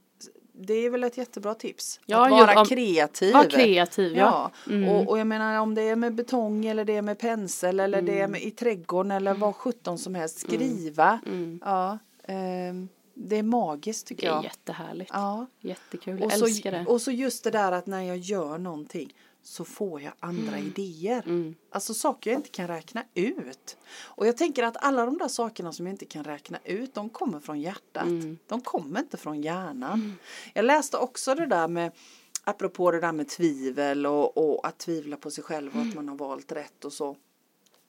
[0.55, 1.99] det är väl ett jättebra tips.
[2.05, 3.33] Ja, att ju- vara om- kreativ.
[3.33, 4.51] Var kreativ ja.
[4.69, 4.83] Mm.
[4.83, 7.79] Ja, och, och jag menar om det är med betong eller det är med pensel
[7.79, 8.23] eller det Mm.
[8.23, 10.39] är med, i trädgården eller vad sjutton som helst.
[10.39, 11.19] Skriva.
[11.25, 11.59] Mm.
[11.65, 14.43] Ja, ehm, det är magiskt Det tycker är jag.
[14.43, 15.11] jättehärligt.
[15.13, 15.45] Ja.
[15.61, 16.85] Jättekul, jag Och så, älskar det.
[16.87, 21.23] och så just det där att när jag gör någonting så får jag andra idéer.
[21.25, 21.55] Mm.
[21.69, 23.77] Alltså saker jag inte kan räkna ut.
[24.01, 27.09] Och jag tänker att alla de där sakerna som jag inte kan räkna ut, de
[27.09, 28.03] kommer från hjärtat.
[28.03, 28.37] Mm.
[28.47, 30.15] De kommer inte från hjärnan.
[30.53, 31.91] Jag läste också det där med,
[32.43, 35.89] apropå det där med tvivel och, och att tvivla på sig själv och Mm.
[35.89, 37.15] att man har valt rätt och så.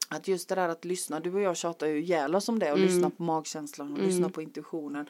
[0.09, 2.73] Att just det där att lyssna, du och jag tjatar ju ihjäl oss om det
[2.73, 2.89] och Mm.
[2.91, 5.07] lyssna på magkänslan och lyssna på intuitionen.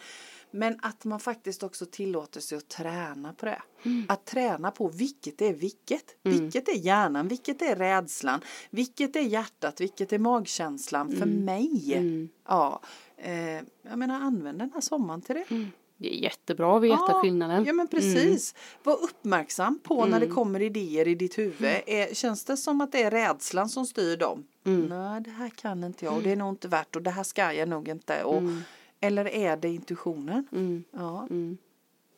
[0.54, 3.62] Men att man faktiskt också tillåter sig att träna på det.
[3.82, 4.04] Mm.
[4.08, 6.16] Att träna på vilket är vilket.
[6.22, 8.40] Vilket är hjärnan, vilket är rädslan,
[8.70, 11.44] vilket är hjärtat, vilket är magkänslan för Mm.
[11.44, 12.30] mig.
[12.48, 12.80] Ja,
[13.16, 13.34] eh,
[13.82, 15.44] jag menar använd den här sommaren till det.
[15.96, 17.64] Det är jättebra att veta skillnaden.
[17.64, 18.54] Ja men precis.
[18.82, 21.68] Var uppmärksam på när det kommer idéer i ditt huvud.
[21.68, 21.82] Mm.
[21.86, 24.46] Är, känns det som att det är rädslan som styr dem?
[24.62, 27.22] Nej det här kan inte jag och det är nog inte värt och det här
[27.22, 28.24] ska jag nog inte.
[28.24, 28.42] Och,
[29.06, 30.46] Eller är det intuitionen?
[30.52, 30.84] Mm.
[30.90, 31.26] Ja.
[31.30, 31.58] Mm.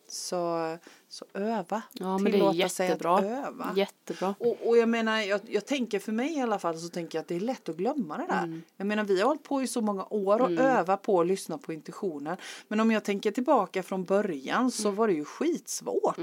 [0.08, 0.76] Så,
[1.08, 1.82] så öva.
[1.92, 3.20] Ja men det är Tillåta sig att jättebra.
[3.22, 3.72] öva.
[3.76, 4.34] Jättebra.
[4.38, 7.22] Och, och jag menar, jag, jag tänker för mig i alla fall så tänker jag
[7.22, 8.42] att det är lätt att glömma det där.
[8.42, 8.62] Mm.
[8.76, 11.58] Jag menar vi har hållit på i så många år och öva på att lyssna
[11.58, 12.36] på intuitionen.
[12.68, 16.18] Men om jag tänker tillbaka från början så var det ju skitsvårt.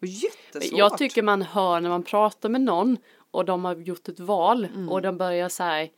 [0.00, 0.64] Och jättesvårt.
[0.64, 0.78] Mm.
[0.78, 2.96] Jag tycker man hör när man pratar med någon
[3.30, 4.88] och de har gjort ett val Mm.
[4.88, 5.88] och de börjar så här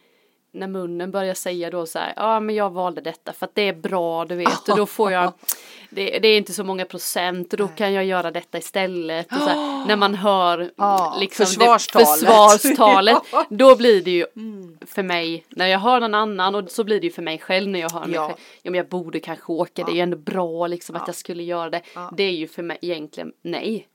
[0.58, 3.62] när munnen börjar säga då så här, ja men jag valde detta för att det
[3.68, 5.32] är bra du vet och då får jag
[5.90, 9.32] det, det är inte så många procent och då kan jag göra detta istället.
[9.32, 12.06] Och så här, när man hör Ja, liksom försvarstalet.
[12.22, 13.18] Det, försvarstalet
[13.48, 14.26] då blir det ju
[14.86, 17.68] för mig när jag hör någon annan och så blir det ju för mig själv
[17.68, 18.26] när jag hör mig Ja.
[18.26, 18.38] själv.
[18.62, 21.42] Ja men jag borde kanske åka, det är ju ändå bra liksom att jag skulle
[21.42, 21.82] göra det.
[22.16, 23.88] Det är ju för mig egentligen nej.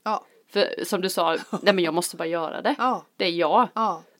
[0.52, 2.74] För som du sa, nej men jag måste bara göra det.
[3.16, 3.68] Det är jag.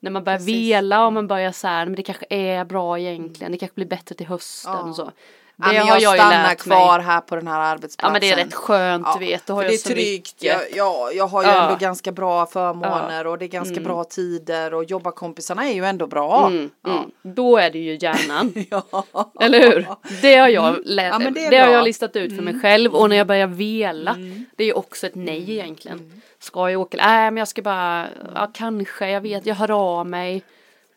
[0.05, 0.11] Ja.
[0.11, 0.55] När man börjar Precis.
[0.71, 3.87] vela och man börjar så här, men det kanske är bra egentligen, det kanske blir
[3.87, 4.81] bättre till hösten Ja.
[4.89, 5.05] och så.
[5.05, 5.13] Det
[5.57, 7.07] Ja, men jag, har jag stannar kvar mig.
[7.07, 8.09] här på den här arbetsplatsen.
[8.09, 10.35] Ja men det är rätt skönt Ja, vet, då har för jag det är tryggt.
[10.43, 11.63] Jag, ja, jag har ju Ja.
[11.65, 16.07] ändå ganska bra förmåner och det är ganska bra tider och jobbarkompisarna är ju ändå
[16.07, 16.47] bra.
[16.47, 17.11] Mm, mm.
[17.23, 18.53] Då är det ju hjärnan.
[18.71, 19.07] Ja.
[19.41, 19.87] Eller hur?
[20.23, 21.65] Det har jag, Ja, men det det har.
[21.65, 21.73] Mm.
[21.75, 24.17] jag listat ut för mig själv och när jag börjar vela,
[24.57, 25.99] det är ju också ett nej egentligen.
[25.99, 26.21] Mm.
[26.39, 26.97] Ska jag åka?
[26.97, 30.43] Nej men jag ska bara, ja kanske, jag vet, jag hör av mig.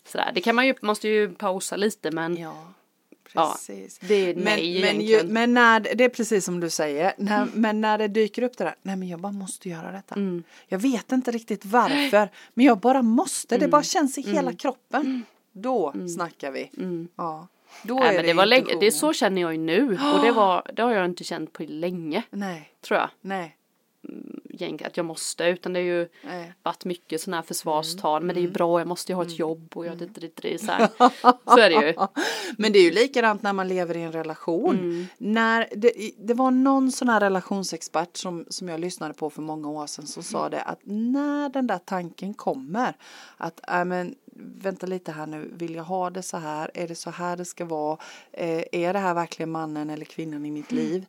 [0.08, 0.32] Sådär.
[0.36, 2.74] Det kan man ju, måste ju pausa lite men Ja,
[3.34, 4.00] Ja, precis.
[4.00, 5.34] det är ett men, nej men, ju, egentligen.
[5.34, 8.64] men när, det är precis som du säger, när, men när det dyker upp det
[8.64, 10.16] där, nej men jag bara måste göra detta.
[10.16, 10.44] Mm.
[10.68, 13.66] Jag vet inte riktigt varför, men jag bara måste, Mm.
[13.66, 15.24] det bara känns i hela kroppen.
[15.52, 16.72] Då snackar vi.
[17.16, 17.48] Ja.
[17.84, 19.84] Då Nej, är men det det, var länge, det så känner jag ju nu
[20.16, 23.10] och det, var, det har jag inte känt på länge Nej, tror jag.
[23.22, 23.54] nej.
[24.50, 26.54] gäng att jag måste utan det är ju Nej.
[26.64, 28.50] varit mycket sådana här försvarstal men det är Mm.
[28.52, 30.90] ju bra jag måste ju ha ett jobb och jag det, det, det, så här.
[31.46, 31.94] Så är det ju.
[32.58, 34.76] Men det är ju likadant när man lever i en relation.
[34.80, 35.06] Mm.
[35.18, 39.70] När det, det var någon sån här relationsexpert som, som jag lyssnade på för många
[39.70, 40.24] år sedan som Mm.
[40.32, 42.94] sa det att när den där tanken kommer
[43.38, 46.96] att äh, men, vänta lite här nu, vill jag ha det så här, är det
[46.96, 47.98] så här det ska vara,
[48.32, 50.84] eh, är det här verkligen mannen eller kvinnan i mitt Mm.
[50.84, 51.06] liv?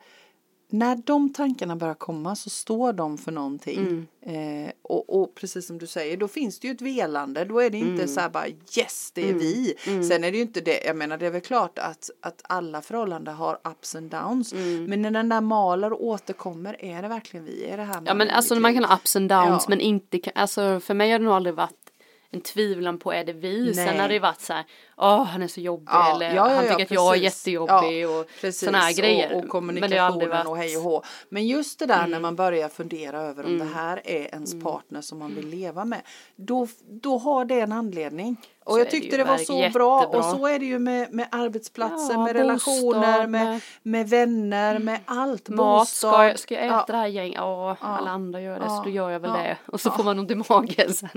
[0.71, 4.07] När de tankarna börjar komma så står de för någonting.
[4.23, 4.65] Mm.
[4.67, 7.45] Eh, och, och precis som du säger, då finns det ju ett velande.
[7.45, 8.09] Då är det inte Mm.
[8.09, 9.75] så här bara yes, det är vi.
[9.85, 12.83] Sen är det ju inte det, jag menar det är väl klart att, att alla
[12.83, 14.53] förhållanden har ups and downs.
[14.53, 14.85] Mm.
[14.85, 17.65] Men när den där maler och återkommer, är det verkligen vi?
[17.65, 19.67] Är det här Ja men alltså man kan ha ups and downs Ja.
[19.69, 21.88] men inte, alltså för mig har det nog aldrig varit
[22.31, 23.75] en tvivlan på är det vi.
[23.75, 23.99] Sen Nej.
[23.99, 24.65] har det varit så här,
[24.97, 28.09] åh han är så jobbig Ja, eller ja, ja, han tycker att jag är jättejobbig
[28.09, 29.33] och sådana här grejer.
[29.33, 30.47] Och, och kommunikationen varit, Mm.
[30.53, 31.03] och hej och hå.
[31.29, 34.65] Men just det där när man börjar fundera över om det här är ens Mm.
[34.65, 36.01] partner som man vill leva med.
[36.37, 38.37] Då, då har det en anledning.
[38.73, 39.97] Och jag det tyckte ju det, var så bra.
[39.97, 40.23] Och jättebra.
[40.39, 44.99] så är det ju med, med arbetsplatser, Ja, med relationer, med, med- med vänner, med
[45.05, 45.49] allt.
[45.49, 46.85] Mat, ska jag, ska jag äta Ja.
[46.87, 47.33] det här gäng?
[47.33, 48.77] Ja, alla andra gör det Ja.
[48.77, 49.57] så då gör jag väl det.
[49.67, 51.09] Och så får man ont i magen sen.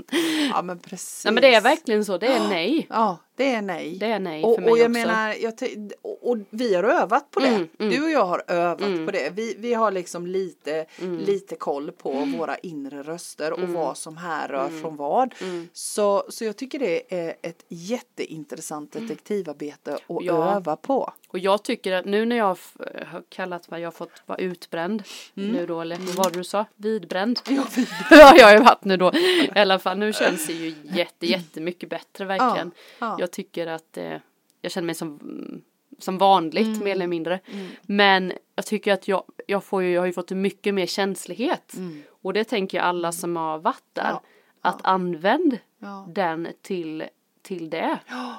[0.52, 1.24] Ja men precis.
[1.24, 2.86] Nej men det är verkligen så, det är nej.
[2.90, 3.96] Ja, det är nej.
[4.00, 4.98] Det är nej och, för mig och jag också.
[4.98, 5.54] menar, jag
[6.02, 7.46] och, och vi har övat på det.
[7.46, 7.92] Mm, mm.
[7.92, 9.06] Du och jag har övat Mm.
[9.06, 9.30] på det.
[9.34, 11.18] Vi, vi har liksom lite, Mm.
[11.18, 13.72] lite koll på våra inre röster och Mm.
[13.72, 14.80] vad som härrör Mm.
[14.80, 15.34] från vad.
[15.40, 15.68] Mm.
[15.72, 20.24] Så, så jag tycker det är ett jätteintressant detektivarbete att Mm.
[20.24, 20.56] Ja.
[20.56, 21.12] öva på.
[21.32, 22.44] Och jag tycker att nu när jag
[23.06, 25.02] har kallat mig, jag har fått vara utbränd
[25.34, 26.64] nu då, eller vad var det du sa?
[26.76, 27.40] Vidbränd?
[27.48, 27.64] Ja,
[28.10, 29.12] Ja, jag har ju varit nu då.
[29.14, 32.70] I alla fall, nu känns det ju jätte, jättemycket bättre verkligen.
[32.98, 33.16] ja.
[33.18, 34.16] Jag tycker att eh,
[34.60, 35.20] jag känner mig som,
[35.98, 37.40] som vanligt mer eller mindre.
[37.82, 41.72] Men jag tycker att jag, jag, får ju, jag har ju fått mycket mer känslighet.
[42.22, 44.10] Och det tänker jag alla som har varit där.
[44.10, 44.22] Ja.
[44.60, 46.06] Att använd Ja.
[46.08, 47.04] den till
[47.42, 47.98] till det.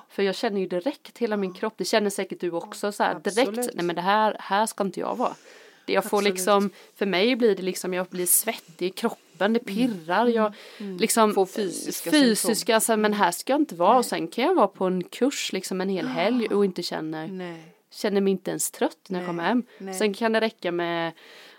[0.10, 3.20] För jag känner ju direkt hela min kropp, det känner säkert du också så här
[3.20, 5.36] direkt, nej men det här, här ska inte jag vara.
[5.86, 6.34] Det Jag får Absolut.
[6.34, 10.54] liksom, för mig blir det liksom, jag blir svettig i kroppen, det pirrar, jag
[11.00, 11.36] liksom Mm.
[11.36, 14.56] Får fysiska fysiska så här, men här ska jag inte vara och sen kan jag
[14.56, 17.64] vara på en kurs liksom en hel helg och inte känner, Nej.
[17.92, 19.64] känner mig inte ens trött när jag Nej, kommer hem.
[19.78, 19.94] nej.
[19.94, 21.12] Sen kan det räcka med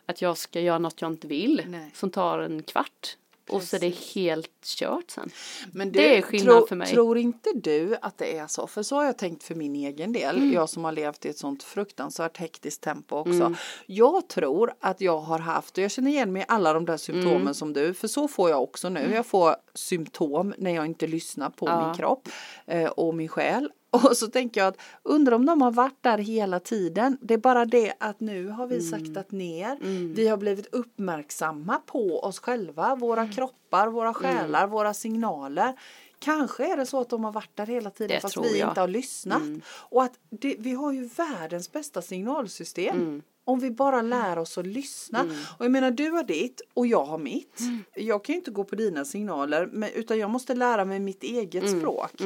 [0.06, 1.90] att jag ska göra något jag inte vill Nej.
[1.94, 3.16] som tar en kvart.
[3.50, 5.30] Och så är det helt kört sen.
[5.72, 6.92] Men Det är skillnad tro, för mig.
[6.92, 8.66] Tror inte du att det är så?
[8.66, 10.36] För så har jag tänkt för min egen del.
[10.36, 10.52] Mm.
[10.52, 13.54] Jag som har levt i ett sånt fruktansvärt hektiskt tempo också.
[13.86, 16.96] Jag tror att jag har haft, och jag känner igen mig i alla de där
[16.96, 17.54] symptomen Mm.
[17.54, 17.94] som du.
[17.94, 19.10] För så får jag också nu.
[19.14, 21.86] Jag får symptom när jag inte lyssnar på Ja.
[21.86, 22.28] min kropp
[22.66, 23.70] eh, och min själ.
[24.10, 27.18] Och så tänker jag att undrar om de har varit där hela tiden.
[27.20, 29.78] Det är bara det att nu har vi saktat ner.
[30.14, 35.74] Vi har blivit uppmärksamma på oss själva, våra kroppar, våra själar, våra signaler.
[36.18, 38.68] Kanske är det så att de har varit där hela tiden Det fast vi jag.
[38.68, 39.42] inte har lyssnat.
[39.66, 43.22] Och att det, vi har ju världens bästa signalsystem.
[43.46, 45.20] Om vi bara lär oss att lyssna.
[45.58, 47.58] Och jag menar du har ditt och jag har mitt.
[47.94, 51.22] Jag kan ju inte gå på dina signaler men, utan jag måste lära mig mitt
[51.22, 52.20] eget språk.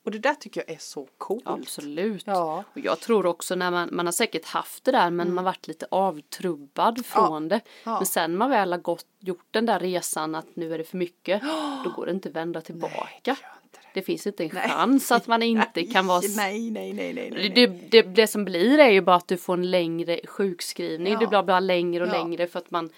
[0.00, 0.04] Mm.
[0.04, 1.42] Och det där tycker jag är så coolt.
[1.46, 2.22] Absolut.
[2.26, 2.64] Ja.
[2.72, 5.68] Och jag tror också när man, man har säkert haft det där men man varit
[5.68, 7.60] lite avtrubbad från det.
[7.84, 7.96] Ja.
[7.96, 10.96] Men sen man väl har gått, gjort den där resan att nu är det för
[10.96, 11.42] mycket,
[11.84, 13.30] då går det inte att vända tillbaka.
[13.30, 13.88] inte det.
[13.94, 17.30] det finns inte en chans att man inte kan vara Nej, nej, nej, nej.
[17.30, 17.48] nej.
[17.54, 21.12] det, det, det som blir är ju bara att du får en längre sjukskrivning.
[21.12, 21.18] Ja.
[21.18, 22.12] Det blir bara längre och Ja.
[22.12, 22.90] längre för att man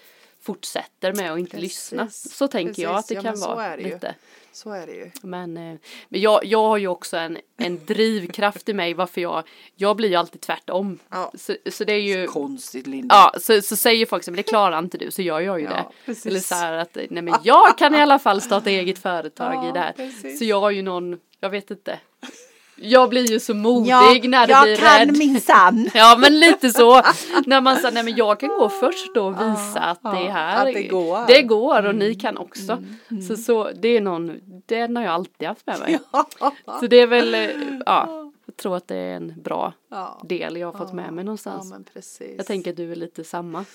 [0.45, 1.91] fortsätter med att inte Precis.
[1.91, 2.09] lyssna.
[2.09, 3.07] Så tänker jag att Precis.
[3.07, 3.89] det Ja, kan så vara är det ju.
[3.93, 4.15] lite.
[4.51, 5.11] Så är det ju.
[5.21, 5.75] Men, eh,
[6.09, 9.43] men jag, jag har ju också en, en drivkraft i mig varför jag,
[9.75, 10.99] jag blir ju alltid tvärtom.
[11.09, 11.31] Ja.
[11.35, 13.15] Så, så det är ju, Konstigt Linda.
[13.15, 15.65] ja så, så säger folk så men det klarar inte du så gör jag ju
[15.65, 15.85] Ja, det.
[16.05, 16.25] precis.
[16.25, 19.69] Eller så här att, nej men jag kan i alla fall starta eget företag Ja,
[19.69, 19.91] i det här.
[19.93, 20.39] precis.
[20.39, 21.99] Så jag har ju någon, jag vet inte.
[22.75, 25.17] Jag blir ju så modig när det jag blir kan rädd.
[25.17, 25.89] minsann.
[25.93, 27.01] Ja men lite så.
[27.45, 30.31] När man säger nej men jag kan gå först då och visa att det ja,
[30.31, 31.15] här att det går.
[31.15, 31.27] Mm.
[31.27, 32.83] Det går och ni kan också.
[33.27, 35.99] Så, så det är någon, den har jag alltid haft med mig.
[36.79, 37.49] Så det är väl, eh,
[37.85, 40.21] ja, jag tror att det är en bra Ja.
[40.29, 41.73] del jag har fått med mig Ja någonstans.
[41.93, 42.33] precis.
[42.37, 43.65] Jag tänker att du är lite samma.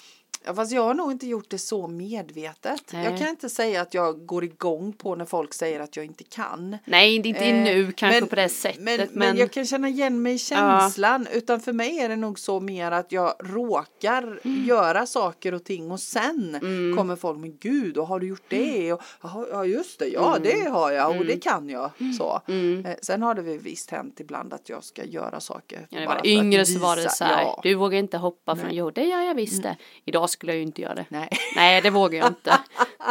[0.44, 2.82] Ja, fast jag har nog inte gjort det så medvetet.
[2.92, 3.04] Nej.
[3.04, 6.24] Jag kan inte säga att jag går igång på när folk säger att jag inte
[6.24, 6.78] kan.
[6.84, 8.80] Nej, det är inte Eh, nu kanske men- på det sättet.
[8.80, 11.26] Men, Men, men, jag kan känna igen mig i känslan.
[11.32, 14.64] Utan för mig är det nog så mer att jag råkar Mm.
[14.66, 16.58] göra saker och ting och sen
[16.96, 18.92] kommer folk men gud och har du gjort det?
[18.92, 20.42] Och, "Jaha, ja just det, ja Mm.
[20.48, 21.90] det har jag och det kan jag.
[22.18, 22.40] Så.
[22.48, 22.86] Mm.
[22.86, 25.86] Eh, Sen har det väl visst hänt ibland att jag ska göra saker.
[25.90, 27.60] Ja, bara var yngre så var det så här, Ja.
[27.62, 29.76] du vågar inte hoppa från jord, det gör jag visst det.
[30.04, 31.04] Idag idag skulle jag ju inte göra det.
[31.08, 31.28] Nej.
[31.56, 32.58] Nej, det vågar jag inte.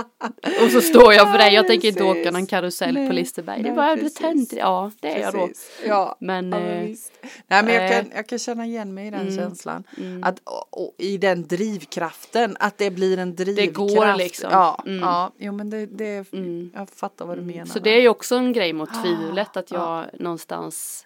[0.66, 1.50] Och så står jag för det.
[1.50, 3.64] Jag Ja, tänker inte åka någon karusell på Nej, Liseberg.
[3.64, 4.14] Det var precis.
[4.14, 4.54] tänt.
[4.54, 5.50] Ja, det är jag då.
[5.88, 6.18] Ja.
[6.20, 6.90] Men, Ja, eh.
[7.48, 9.84] Nej men jag eh, kan, jag kan känna igen mig i den mm, känslan.
[9.98, 10.24] mm.
[10.24, 13.76] Att, och, och, I den drivkraften, att det blir en drivkraft.
[13.96, 14.50] går liksom.
[14.52, 15.00] Ja, Mm.
[15.00, 16.72] ja jo men det, det Mm.
[16.76, 17.66] jag fattar vad du menar.
[17.66, 21.06] Så det är ju också en grej mot Ah, tvivlet att jag någonstans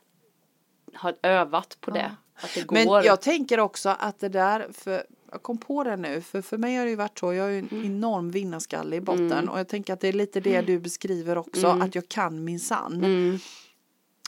[0.93, 2.11] har övat på det.
[2.41, 2.73] Att det går.
[2.73, 6.57] Men jag tänker också att det där, för jag kom på det nu, för för
[6.57, 7.85] mig har det ju varit så, jag har ju en Mm.
[7.85, 11.67] enorm vinnarskalle i botten och jag tänker att det är lite det du beskriver också,
[11.67, 12.93] att jag kan minsann.
[12.93, 13.37] Mm,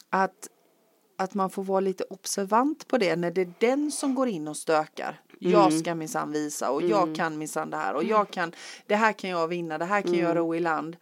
[0.10, 0.48] Att,
[1.18, 4.48] att man får vara lite observant på det när det är den som går in
[4.48, 5.22] och stökar.
[5.40, 5.80] Jag Mm.
[5.80, 8.52] ska minsann visa och jag kan minsann det här och jag kan,
[8.88, 10.26] det här kan jag vinna, det här kan Mm.
[10.26, 10.96] jag ro i land.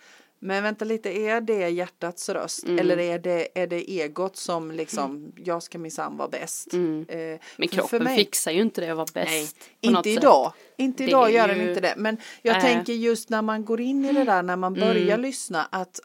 [0.43, 2.80] Men vänta lite, är det hjärtats röst Mm.
[2.80, 6.73] eller är det, är det egot som liksom, jag ska minsann vara bäst?
[6.73, 7.06] mm.
[7.10, 9.32] Eh, Men för- kroppen mig- fixar ju inte det att vara bäst.
[9.32, 9.47] Nej,
[9.82, 10.17] inte sätt.
[10.23, 10.54] idag.
[10.77, 11.93] Inte idag gör den ju- inte det.
[11.97, 12.62] Men jag Nej.
[12.62, 15.21] tänker just när man går in i det där, när man börjar Mm.
[15.21, 15.99] lyssna, att,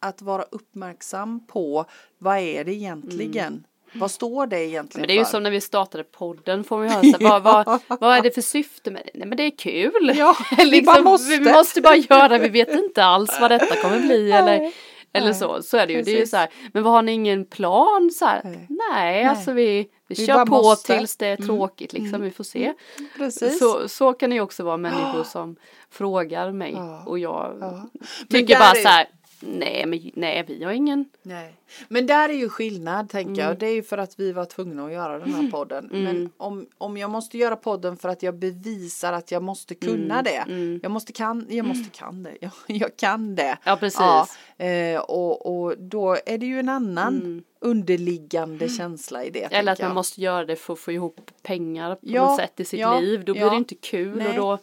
[0.00, 1.84] att vara uppmärksam på
[2.18, 3.64] vad är det egentligen?
[3.94, 5.30] Vad står det egentligen Men det är ju för?
[5.30, 8.40] som när vi startade podden får ju höra så vad, vad, vad är det för
[8.40, 9.10] syfte med det?
[9.18, 10.12] Nej men det är kul.
[10.16, 11.36] Ja, vi liksom, bara måste.
[11.38, 14.72] Vi måste bara göra, vi vet inte alls vad detta kommer bli eller,
[15.12, 15.62] eller nej, så.
[15.62, 16.02] Så är det ju.
[16.02, 18.40] Det är ju så här, men vad har ni ingen plan så här?
[18.44, 18.66] Nej.
[18.68, 19.64] Nej, alltså vi,
[20.08, 20.98] vi, Vi kör på måste.
[20.98, 22.72] tills det är tråkigt liksom, vi får se.
[23.16, 23.58] Precis.
[23.58, 25.56] Så, så kan det ju också vara människor som
[25.90, 27.04] frågar mig Ja.
[27.06, 27.70] och jag Ja.
[28.28, 29.06] Men tycker bara är- så här,
[29.42, 31.54] nej men nej vi har ingen, Nej.
[31.88, 33.44] Men där är ju skillnad tänker Mm.
[33.46, 33.58] jag.
[33.58, 35.88] Det är ju för att vi var tvungna att göra den här podden.
[35.92, 40.22] Men om, om jag måste göra podden för att jag bevisar att jag måste kunna
[40.22, 40.36] det.
[40.48, 40.80] mm.
[40.82, 42.36] Jag måste kan, jag måste kan det.
[42.40, 43.58] Jag, jag kan det.
[43.64, 44.00] ja precis.
[44.00, 44.26] Ja,
[44.66, 47.42] eh, och, och då är det ju en annan Mm.
[47.60, 49.48] underliggande känsla i det.
[49.54, 49.94] Eller att man jag.
[49.94, 53.00] måste göra det för att få ihop pengar på Ja, något sätt i sitt ja,
[53.00, 53.24] liv.
[53.24, 54.28] Då blir det inte kul Nej.
[54.28, 54.58] och då,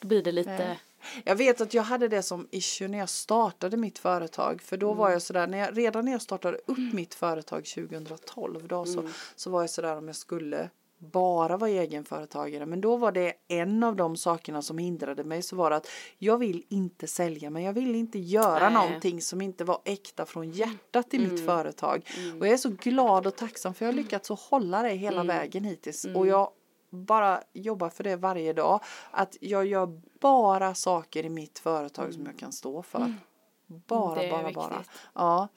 [0.00, 0.78] då blir det lite, Nej.
[1.24, 4.62] Jag vet att jag hade det som issue när jag startade mitt företag.
[4.62, 4.98] För då Mm.
[4.98, 9.00] var jag sådär, när jag, redan när jag startade upp mitt företag 2012 då så,
[9.00, 9.12] Mm.
[9.36, 12.66] så var jag sådär om jag skulle bara vara egenföretagare.
[12.66, 15.88] Men då var det en av de sakerna som hindrade mig så var det att
[16.18, 18.72] jag vill inte sälja men jag vill inte göra Nej.
[18.86, 21.30] någonting som inte var äkta från hjärtat i Mm.
[21.34, 22.02] mitt företag.
[22.40, 25.20] Och jag är så glad och tacksam för jag har lyckats att hålla det hela
[25.20, 25.26] Mm.
[25.36, 26.04] vägen hittills.
[26.14, 26.48] Och jag
[26.94, 28.80] bara jobbar för det varje dag.
[29.10, 33.14] Att jag gör bara saker i mitt företag som jag kan stå för.
[33.66, 34.26] Bara, Mm.
[34.26, 34.54] Är bara, viktigt.
[34.56, 34.84] bara.
[35.14, 35.48] Ja.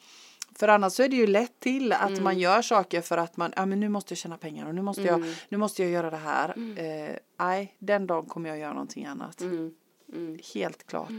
[0.55, 2.23] För annars så är det ju lätt till att Mm.
[2.23, 4.81] man gör saker för att man, ja men nu måste jag tjäna pengar och nu
[4.81, 5.23] måste Mm.
[5.23, 6.49] jag, nu måste jag göra det här.
[6.77, 9.41] Eh, nej, den dagen kommer jag göra någonting annat.
[9.41, 9.73] mm,
[10.13, 11.11] mm, Helt klart.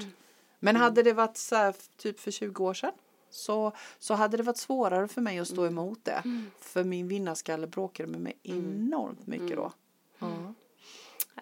[0.61, 2.93] Men hade det varit så här typ för 20 år sedan
[3.31, 6.23] så, så hade det varit svårare för mig att stå emot det.
[6.61, 9.73] För min vinnarskalle bråkade med mig enormt mycket då.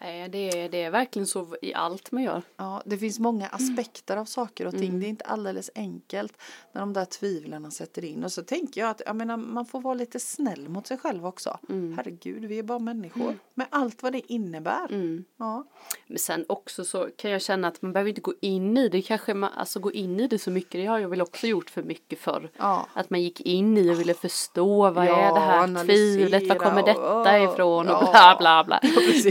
[0.00, 2.42] Nej, det är, det är verkligen så i allt man gör.
[2.56, 4.88] Ja, det finns många aspekter av saker och ting.
[4.88, 5.00] Mm.
[5.00, 6.32] Det är inte alldeles enkelt
[6.72, 8.24] när de där tvivlarna sätter in.
[8.24, 11.26] Och så tänker jag att jag menar, man får vara lite snäll mot sig själv
[11.26, 11.58] också.
[11.68, 13.38] Herregud, vi är bara människor.
[13.54, 14.86] Med allt vad det innebär.
[14.90, 15.24] Mm.
[15.36, 15.64] Ja.
[16.06, 19.02] Men sen också så kan jag känna att man behöver inte gå in i det,
[19.02, 21.70] kanske man, alltså gå in i det så mycket, det har jag väl också gjort
[21.70, 22.50] för mycket förr.
[22.58, 22.86] Ja.
[22.92, 26.56] Att man gick in i och ville förstå vad Ja, är det här tvivlet, var
[26.56, 28.80] kommer och- detta ja, ifrån och bla bla bla.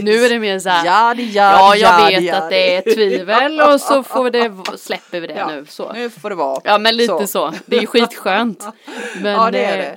[0.02, 2.34] nu är det mer så här, Ja, det gör ja det, jag gör vet gör
[2.42, 5.66] att det är tvivel och så får det, släpper vi det Ja, nu.
[5.68, 5.92] Så.
[5.92, 6.60] Nu får det vara.
[6.64, 8.64] Ja men lite så, det är skitskönt.
[9.22, 9.96] Men, Ja, det är eh, det.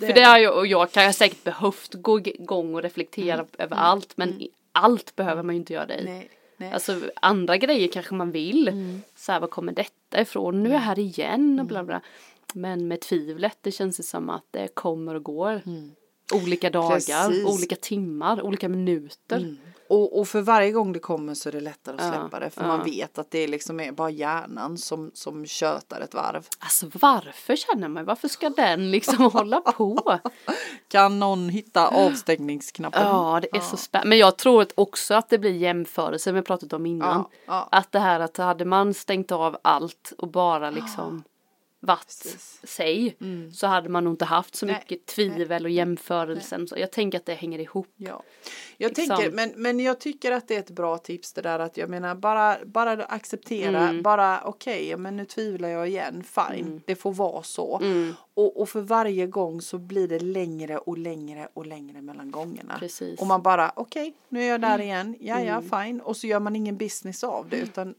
[0.00, 3.34] Det för det har jag, och jag kan ha säkert behövt gå igång och reflektera
[3.34, 3.46] Mm.
[3.58, 6.04] över allt men i allt behöver man ju inte göra det i.
[6.04, 6.72] Nej, nej.
[6.72, 8.68] Alltså andra grejer kanske man vill.
[8.68, 9.02] Mm.
[9.16, 10.62] Så här, var kommer detta ifrån?
[10.62, 12.00] Nu är jag här igen och bla bla.
[12.54, 15.62] Men med tvivlet, det känns det som att det kommer och går.
[16.34, 16.90] Olika dagar,
[17.24, 17.30] Mm.
[17.30, 17.44] Precis.
[17.58, 19.36] olika timmar, olika minuter.
[19.36, 19.58] Mm.
[19.88, 22.50] Och, och för varje gång det kommer så är det lättare att släppa det.
[22.50, 26.46] För man vet att det liksom är bara hjärnan som, som tjötar ett varv.
[26.58, 30.18] Alltså varför känner man, varför ska den liksom hålla på?
[30.88, 33.02] Kan någon hitta avstängningsknappen?
[33.02, 34.08] Ja, det är så spännande.
[34.08, 37.24] Men jag tror också att det blir jämförelse, vi pratat om innan.
[37.46, 41.24] Att det här att hade man stängt av allt och bara liksom
[41.86, 42.60] Precis.
[42.64, 43.16] sig
[43.52, 46.68] så hade man nog inte haft så Nej, mycket tvivel och jämförelsen.
[46.68, 47.88] Så jag tänker att det hänger ihop.
[47.96, 48.22] Ja.
[48.76, 49.16] Jag Liksom.
[49.16, 51.90] tänker, men, men jag tycker att det är ett bra tips det där att jag
[51.90, 54.02] menar bara, bara acceptera, Mm.
[54.02, 57.78] bara okej, ja, men nu tvivlar jag igen, fine, det får vara så.
[57.82, 58.14] Mm.
[58.34, 62.76] Och, och för varje gång så blir det längre och längre och längre mellan gångerna.
[62.78, 63.02] Precis.
[63.02, 63.16] Mm.
[63.20, 66.00] Och man bara okej, nu är jag där igen, ja ja fine.
[66.00, 67.94] Och så gör man ingen business av det utan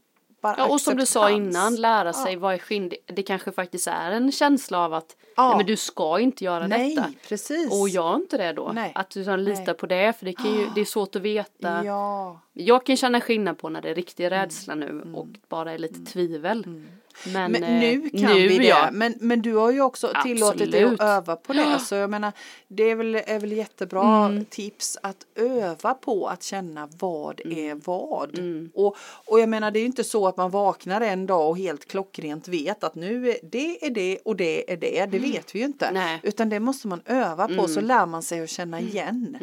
[0.54, 1.56] skapar Ja, och som du sa acceptans.
[1.56, 2.94] innan, lära sig vad är skillnad.
[3.06, 5.48] Det kanske faktiskt är en känsla av att Ja.
[5.48, 7.12] nej, men du ska inte göra Nej, detta.
[7.28, 7.72] precis.
[7.80, 8.70] Och gör inte det då.
[8.74, 8.92] Nej.
[8.94, 9.74] Att du kan lita Nej.
[9.74, 11.84] på det, för det, kan ju, det är svårt att veta.
[11.84, 12.40] Ja.
[12.52, 14.38] Jag kan känna skillnad på när det är riktig Mm.
[14.40, 16.82] rädsla nu och bara är lite tvivel.
[17.24, 18.64] Men, Men eh, nu kan vi det.
[18.64, 18.88] ja.
[18.92, 21.00] Men, men du har ju också tillåtit dig Absolut.
[21.00, 21.78] att öva på det.
[21.78, 22.32] Så jag menar,
[22.68, 28.38] det är väl, är väl jättebra tips att öva på att känna vad är vad.
[28.74, 31.58] Och, och jag menar det är ju inte så att man vaknar en dag och
[31.58, 35.06] helt klockrent vet att nu är det är det och det är det.
[35.06, 35.90] Det vet vi ju inte.
[35.92, 36.20] Nej.
[36.22, 39.36] Utan det måste man öva på så lär man sig att känna igen.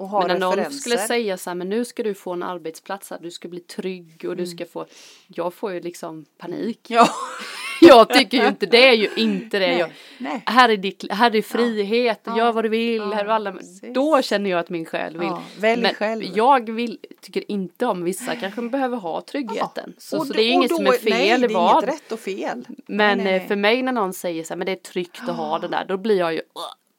[0.00, 2.42] Och ha Men när någon skulle säga så här, men nu ska du få en
[2.42, 4.36] arbetsplats, här, du ska bli trygg och Mm.
[4.36, 4.86] du ska få,
[5.26, 6.80] jag får ju liksom panik.
[6.88, 7.08] Ja.
[7.82, 9.66] Jag tycker ju inte, det är ju inte det.
[9.66, 10.42] Nej, Jag, nej.
[10.46, 12.38] här är ditt, här är frihet, Ja.
[12.38, 13.82] gör vad du vill, Ja, här är alla, precis.
[13.94, 15.28] då känner jag att min själ vill.
[15.28, 16.22] Ja, välj men själv.
[16.34, 19.94] jag vill, tycker inte om vissa kanske behöver ha tryggheten.
[19.98, 21.88] Så, Och så då- det är inget då- som är fel Nej, det är inget
[21.94, 22.66] rätt och fel.
[22.86, 23.48] Men nej, eh, nej.
[23.48, 25.84] för mig när någon säger så här, men det är tryggt att ha det där,
[25.84, 26.40] då blir jag ju,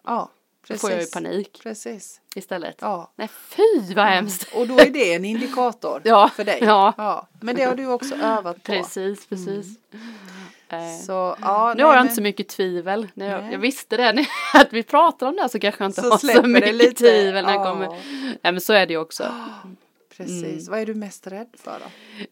[0.06, 0.30] Ja,
[0.72, 0.82] precis.
[0.82, 2.22] får jag ju panik Precis.
[2.36, 2.76] istället.
[2.82, 3.12] Ja.
[3.16, 4.56] Nej fy vad hemskt.
[4.56, 6.60] Och då är det en indikator Ja, för dig.
[6.62, 7.28] ja.
[7.40, 8.72] Men det har du också övat på.
[8.72, 9.68] Precis, precis.
[10.70, 13.08] Eh, Så, ja, nu har nej, jag men- inte så mycket tvivel.
[13.14, 16.02] Jag, jag visste det, när- att vi pratar om det här så kanske jag inte
[16.02, 16.92] Så har så mycket lite.
[16.94, 17.72] tvivel när jag Ja.
[17.72, 17.88] kommer.
[17.88, 19.24] Nej men så är det ju också.
[20.18, 20.70] Precis.
[20.70, 21.86] Vad är du mest rädd för då?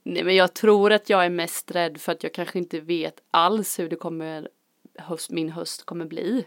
[0.03, 3.15] Nej men jag tror att jag är mest rädd för att jag kanske inte vet
[3.31, 4.49] alls hur det kommer,
[4.97, 6.45] höst, min höst kommer bli.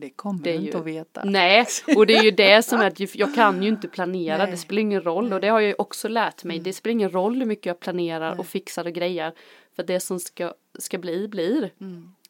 [0.00, 1.24] Det kommer Det du inte ju- att veta.
[1.24, 4.50] Nej, och det är ju det som är att jag kan ju inte planera, Nej.
[4.50, 6.58] det spelar ingen roll och det har jag ju också lärt mig.
[6.58, 9.32] Det spelar ingen roll hur mycket jag planerar och fixar och grejer.
[9.76, 11.62] För det som ska, ska bli blir.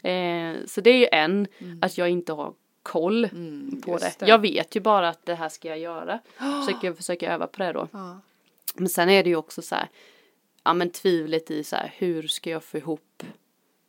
[0.02, 1.46] Eh, så det är ju en,
[1.80, 2.52] att jag inte har
[2.82, 3.28] koll
[3.84, 4.14] på det.
[4.18, 4.26] det.
[4.26, 6.18] Jag vet ju bara att det här ska jag göra.
[6.66, 7.88] Försöker, försöker öva på det då.
[7.92, 8.20] Ja.
[8.74, 9.88] Men sen är det ju också så här,
[10.64, 13.22] ja men tvivlet i så här, hur ska jag få ihop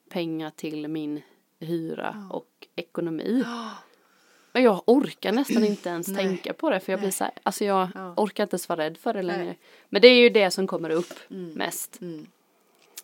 [0.09, 1.21] pengar till min
[1.59, 3.43] hyra och ekonomi.
[4.51, 7.65] Men jag orkar nästan inte ens tänka på det för jag blir så här, alltså
[7.65, 9.55] jag orkar inte ens vara rädd för det längre.
[9.89, 11.99] Men det är ju det som kommer upp mest.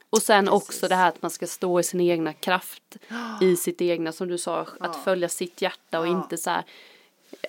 [0.10, 2.98] Och sen också det här att man ska stå i sin egna kraft,
[3.42, 6.12] i sitt egna, som du sa, att följa sitt hjärta och Ja.
[6.12, 6.64] inte så här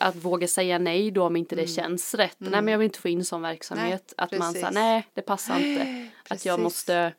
[0.00, 2.36] att våga säga nej då om inte det känns rätt.
[2.38, 4.14] Nej men jag vill inte få in sån verksamhet.
[4.18, 4.74] Nej, att man säger precis.
[4.74, 5.82] nej det passar inte.
[6.28, 6.62] Att jag Precis.
[6.62, 7.12] måste,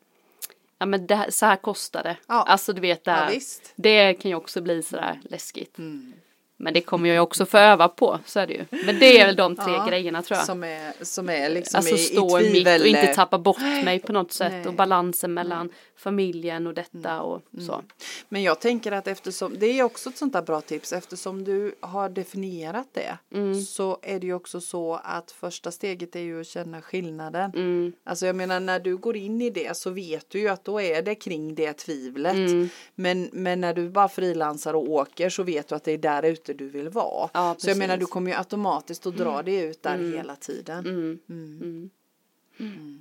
[0.78, 2.16] ja men det så här kostar det.
[2.28, 2.42] Ja.
[2.42, 3.30] Alltså du vet det Ja, här.
[3.30, 3.72] visst.
[3.76, 5.76] det kan ju också bli sådär läskigt.
[6.60, 8.64] Men det kommer jag också få öva på, så är det ju.
[8.86, 10.46] Men det är väl de tre Ja, grejerna tror jag.
[10.46, 13.98] Som är, som är liksom Alltså i, stå i mitt och inte tappa bort mig
[13.98, 14.66] på något sätt Nej.
[14.66, 17.66] och balansen mellan familjen och detta och Mm.
[17.66, 17.82] så.
[18.28, 21.74] Men jag tänker att eftersom, det är också ett sånt där bra tips, eftersom du
[21.80, 23.62] har definierat det Mm.
[23.62, 27.50] så är det ju också så att första steget är ju att känna skillnaden.
[27.54, 27.92] Mm.
[28.04, 30.80] Alltså jag menar när du går in i det så vet du ju att då
[30.80, 32.34] är det kring det tvivlet.
[32.34, 32.68] Mm.
[32.94, 36.22] Men, men när du bara frilansar och åker så vet du att det är där
[36.22, 37.30] ute du vill vara.
[37.34, 40.86] Ja, så jag menar du kommer ju automatiskt att dra dig ut där hela tiden.
[40.86, 41.90] Mm.
[42.60, 43.00] Mm.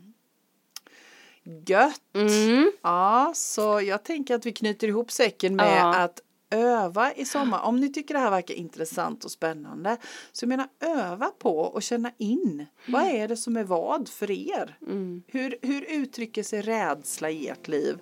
[1.66, 2.02] Gött!
[2.14, 2.72] Mm.
[2.82, 5.96] Ja, så jag tänker att vi knyter ihop säcken med Ja.
[5.98, 7.62] att öva i sommar.
[7.62, 9.98] Om ni tycker det här verkar intressant och spännande
[10.32, 12.66] så jag menar öva på och känna in.
[12.88, 14.78] Vad är det som är vad för er?
[14.82, 15.24] Mm.
[15.28, 17.98] Hur, hur uttrycker sig rädsla i ert liv?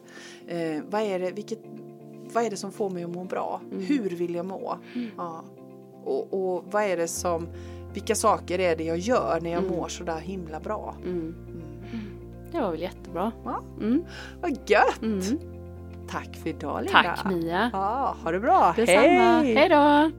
[0.48, 1.60] Eh, vad, är det, vilket,
[2.36, 3.62] vad är det som får mig att må bra?
[3.72, 3.86] Mm.
[3.86, 4.78] Hur vill jag må?
[5.18, 5.44] Ja.
[6.04, 7.48] Och, och vad är det som,
[7.94, 10.96] vilka saker är det jag gör när jag mår så där himla bra?
[11.06, 11.36] Mm.
[12.52, 13.32] Det var väl jättebra.
[13.44, 13.62] Ja.
[13.82, 14.04] Mm.
[14.42, 15.02] Vad gött!
[15.02, 15.22] Mm.
[16.10, 17.04] Tack för idag Linda.
[17.04, 17.70] Tack Mia.
[17.74, 18.74] Ja, ha det bra.
[18.76, 19.42] Detsamma.
[19.42, 20.12] Hej då.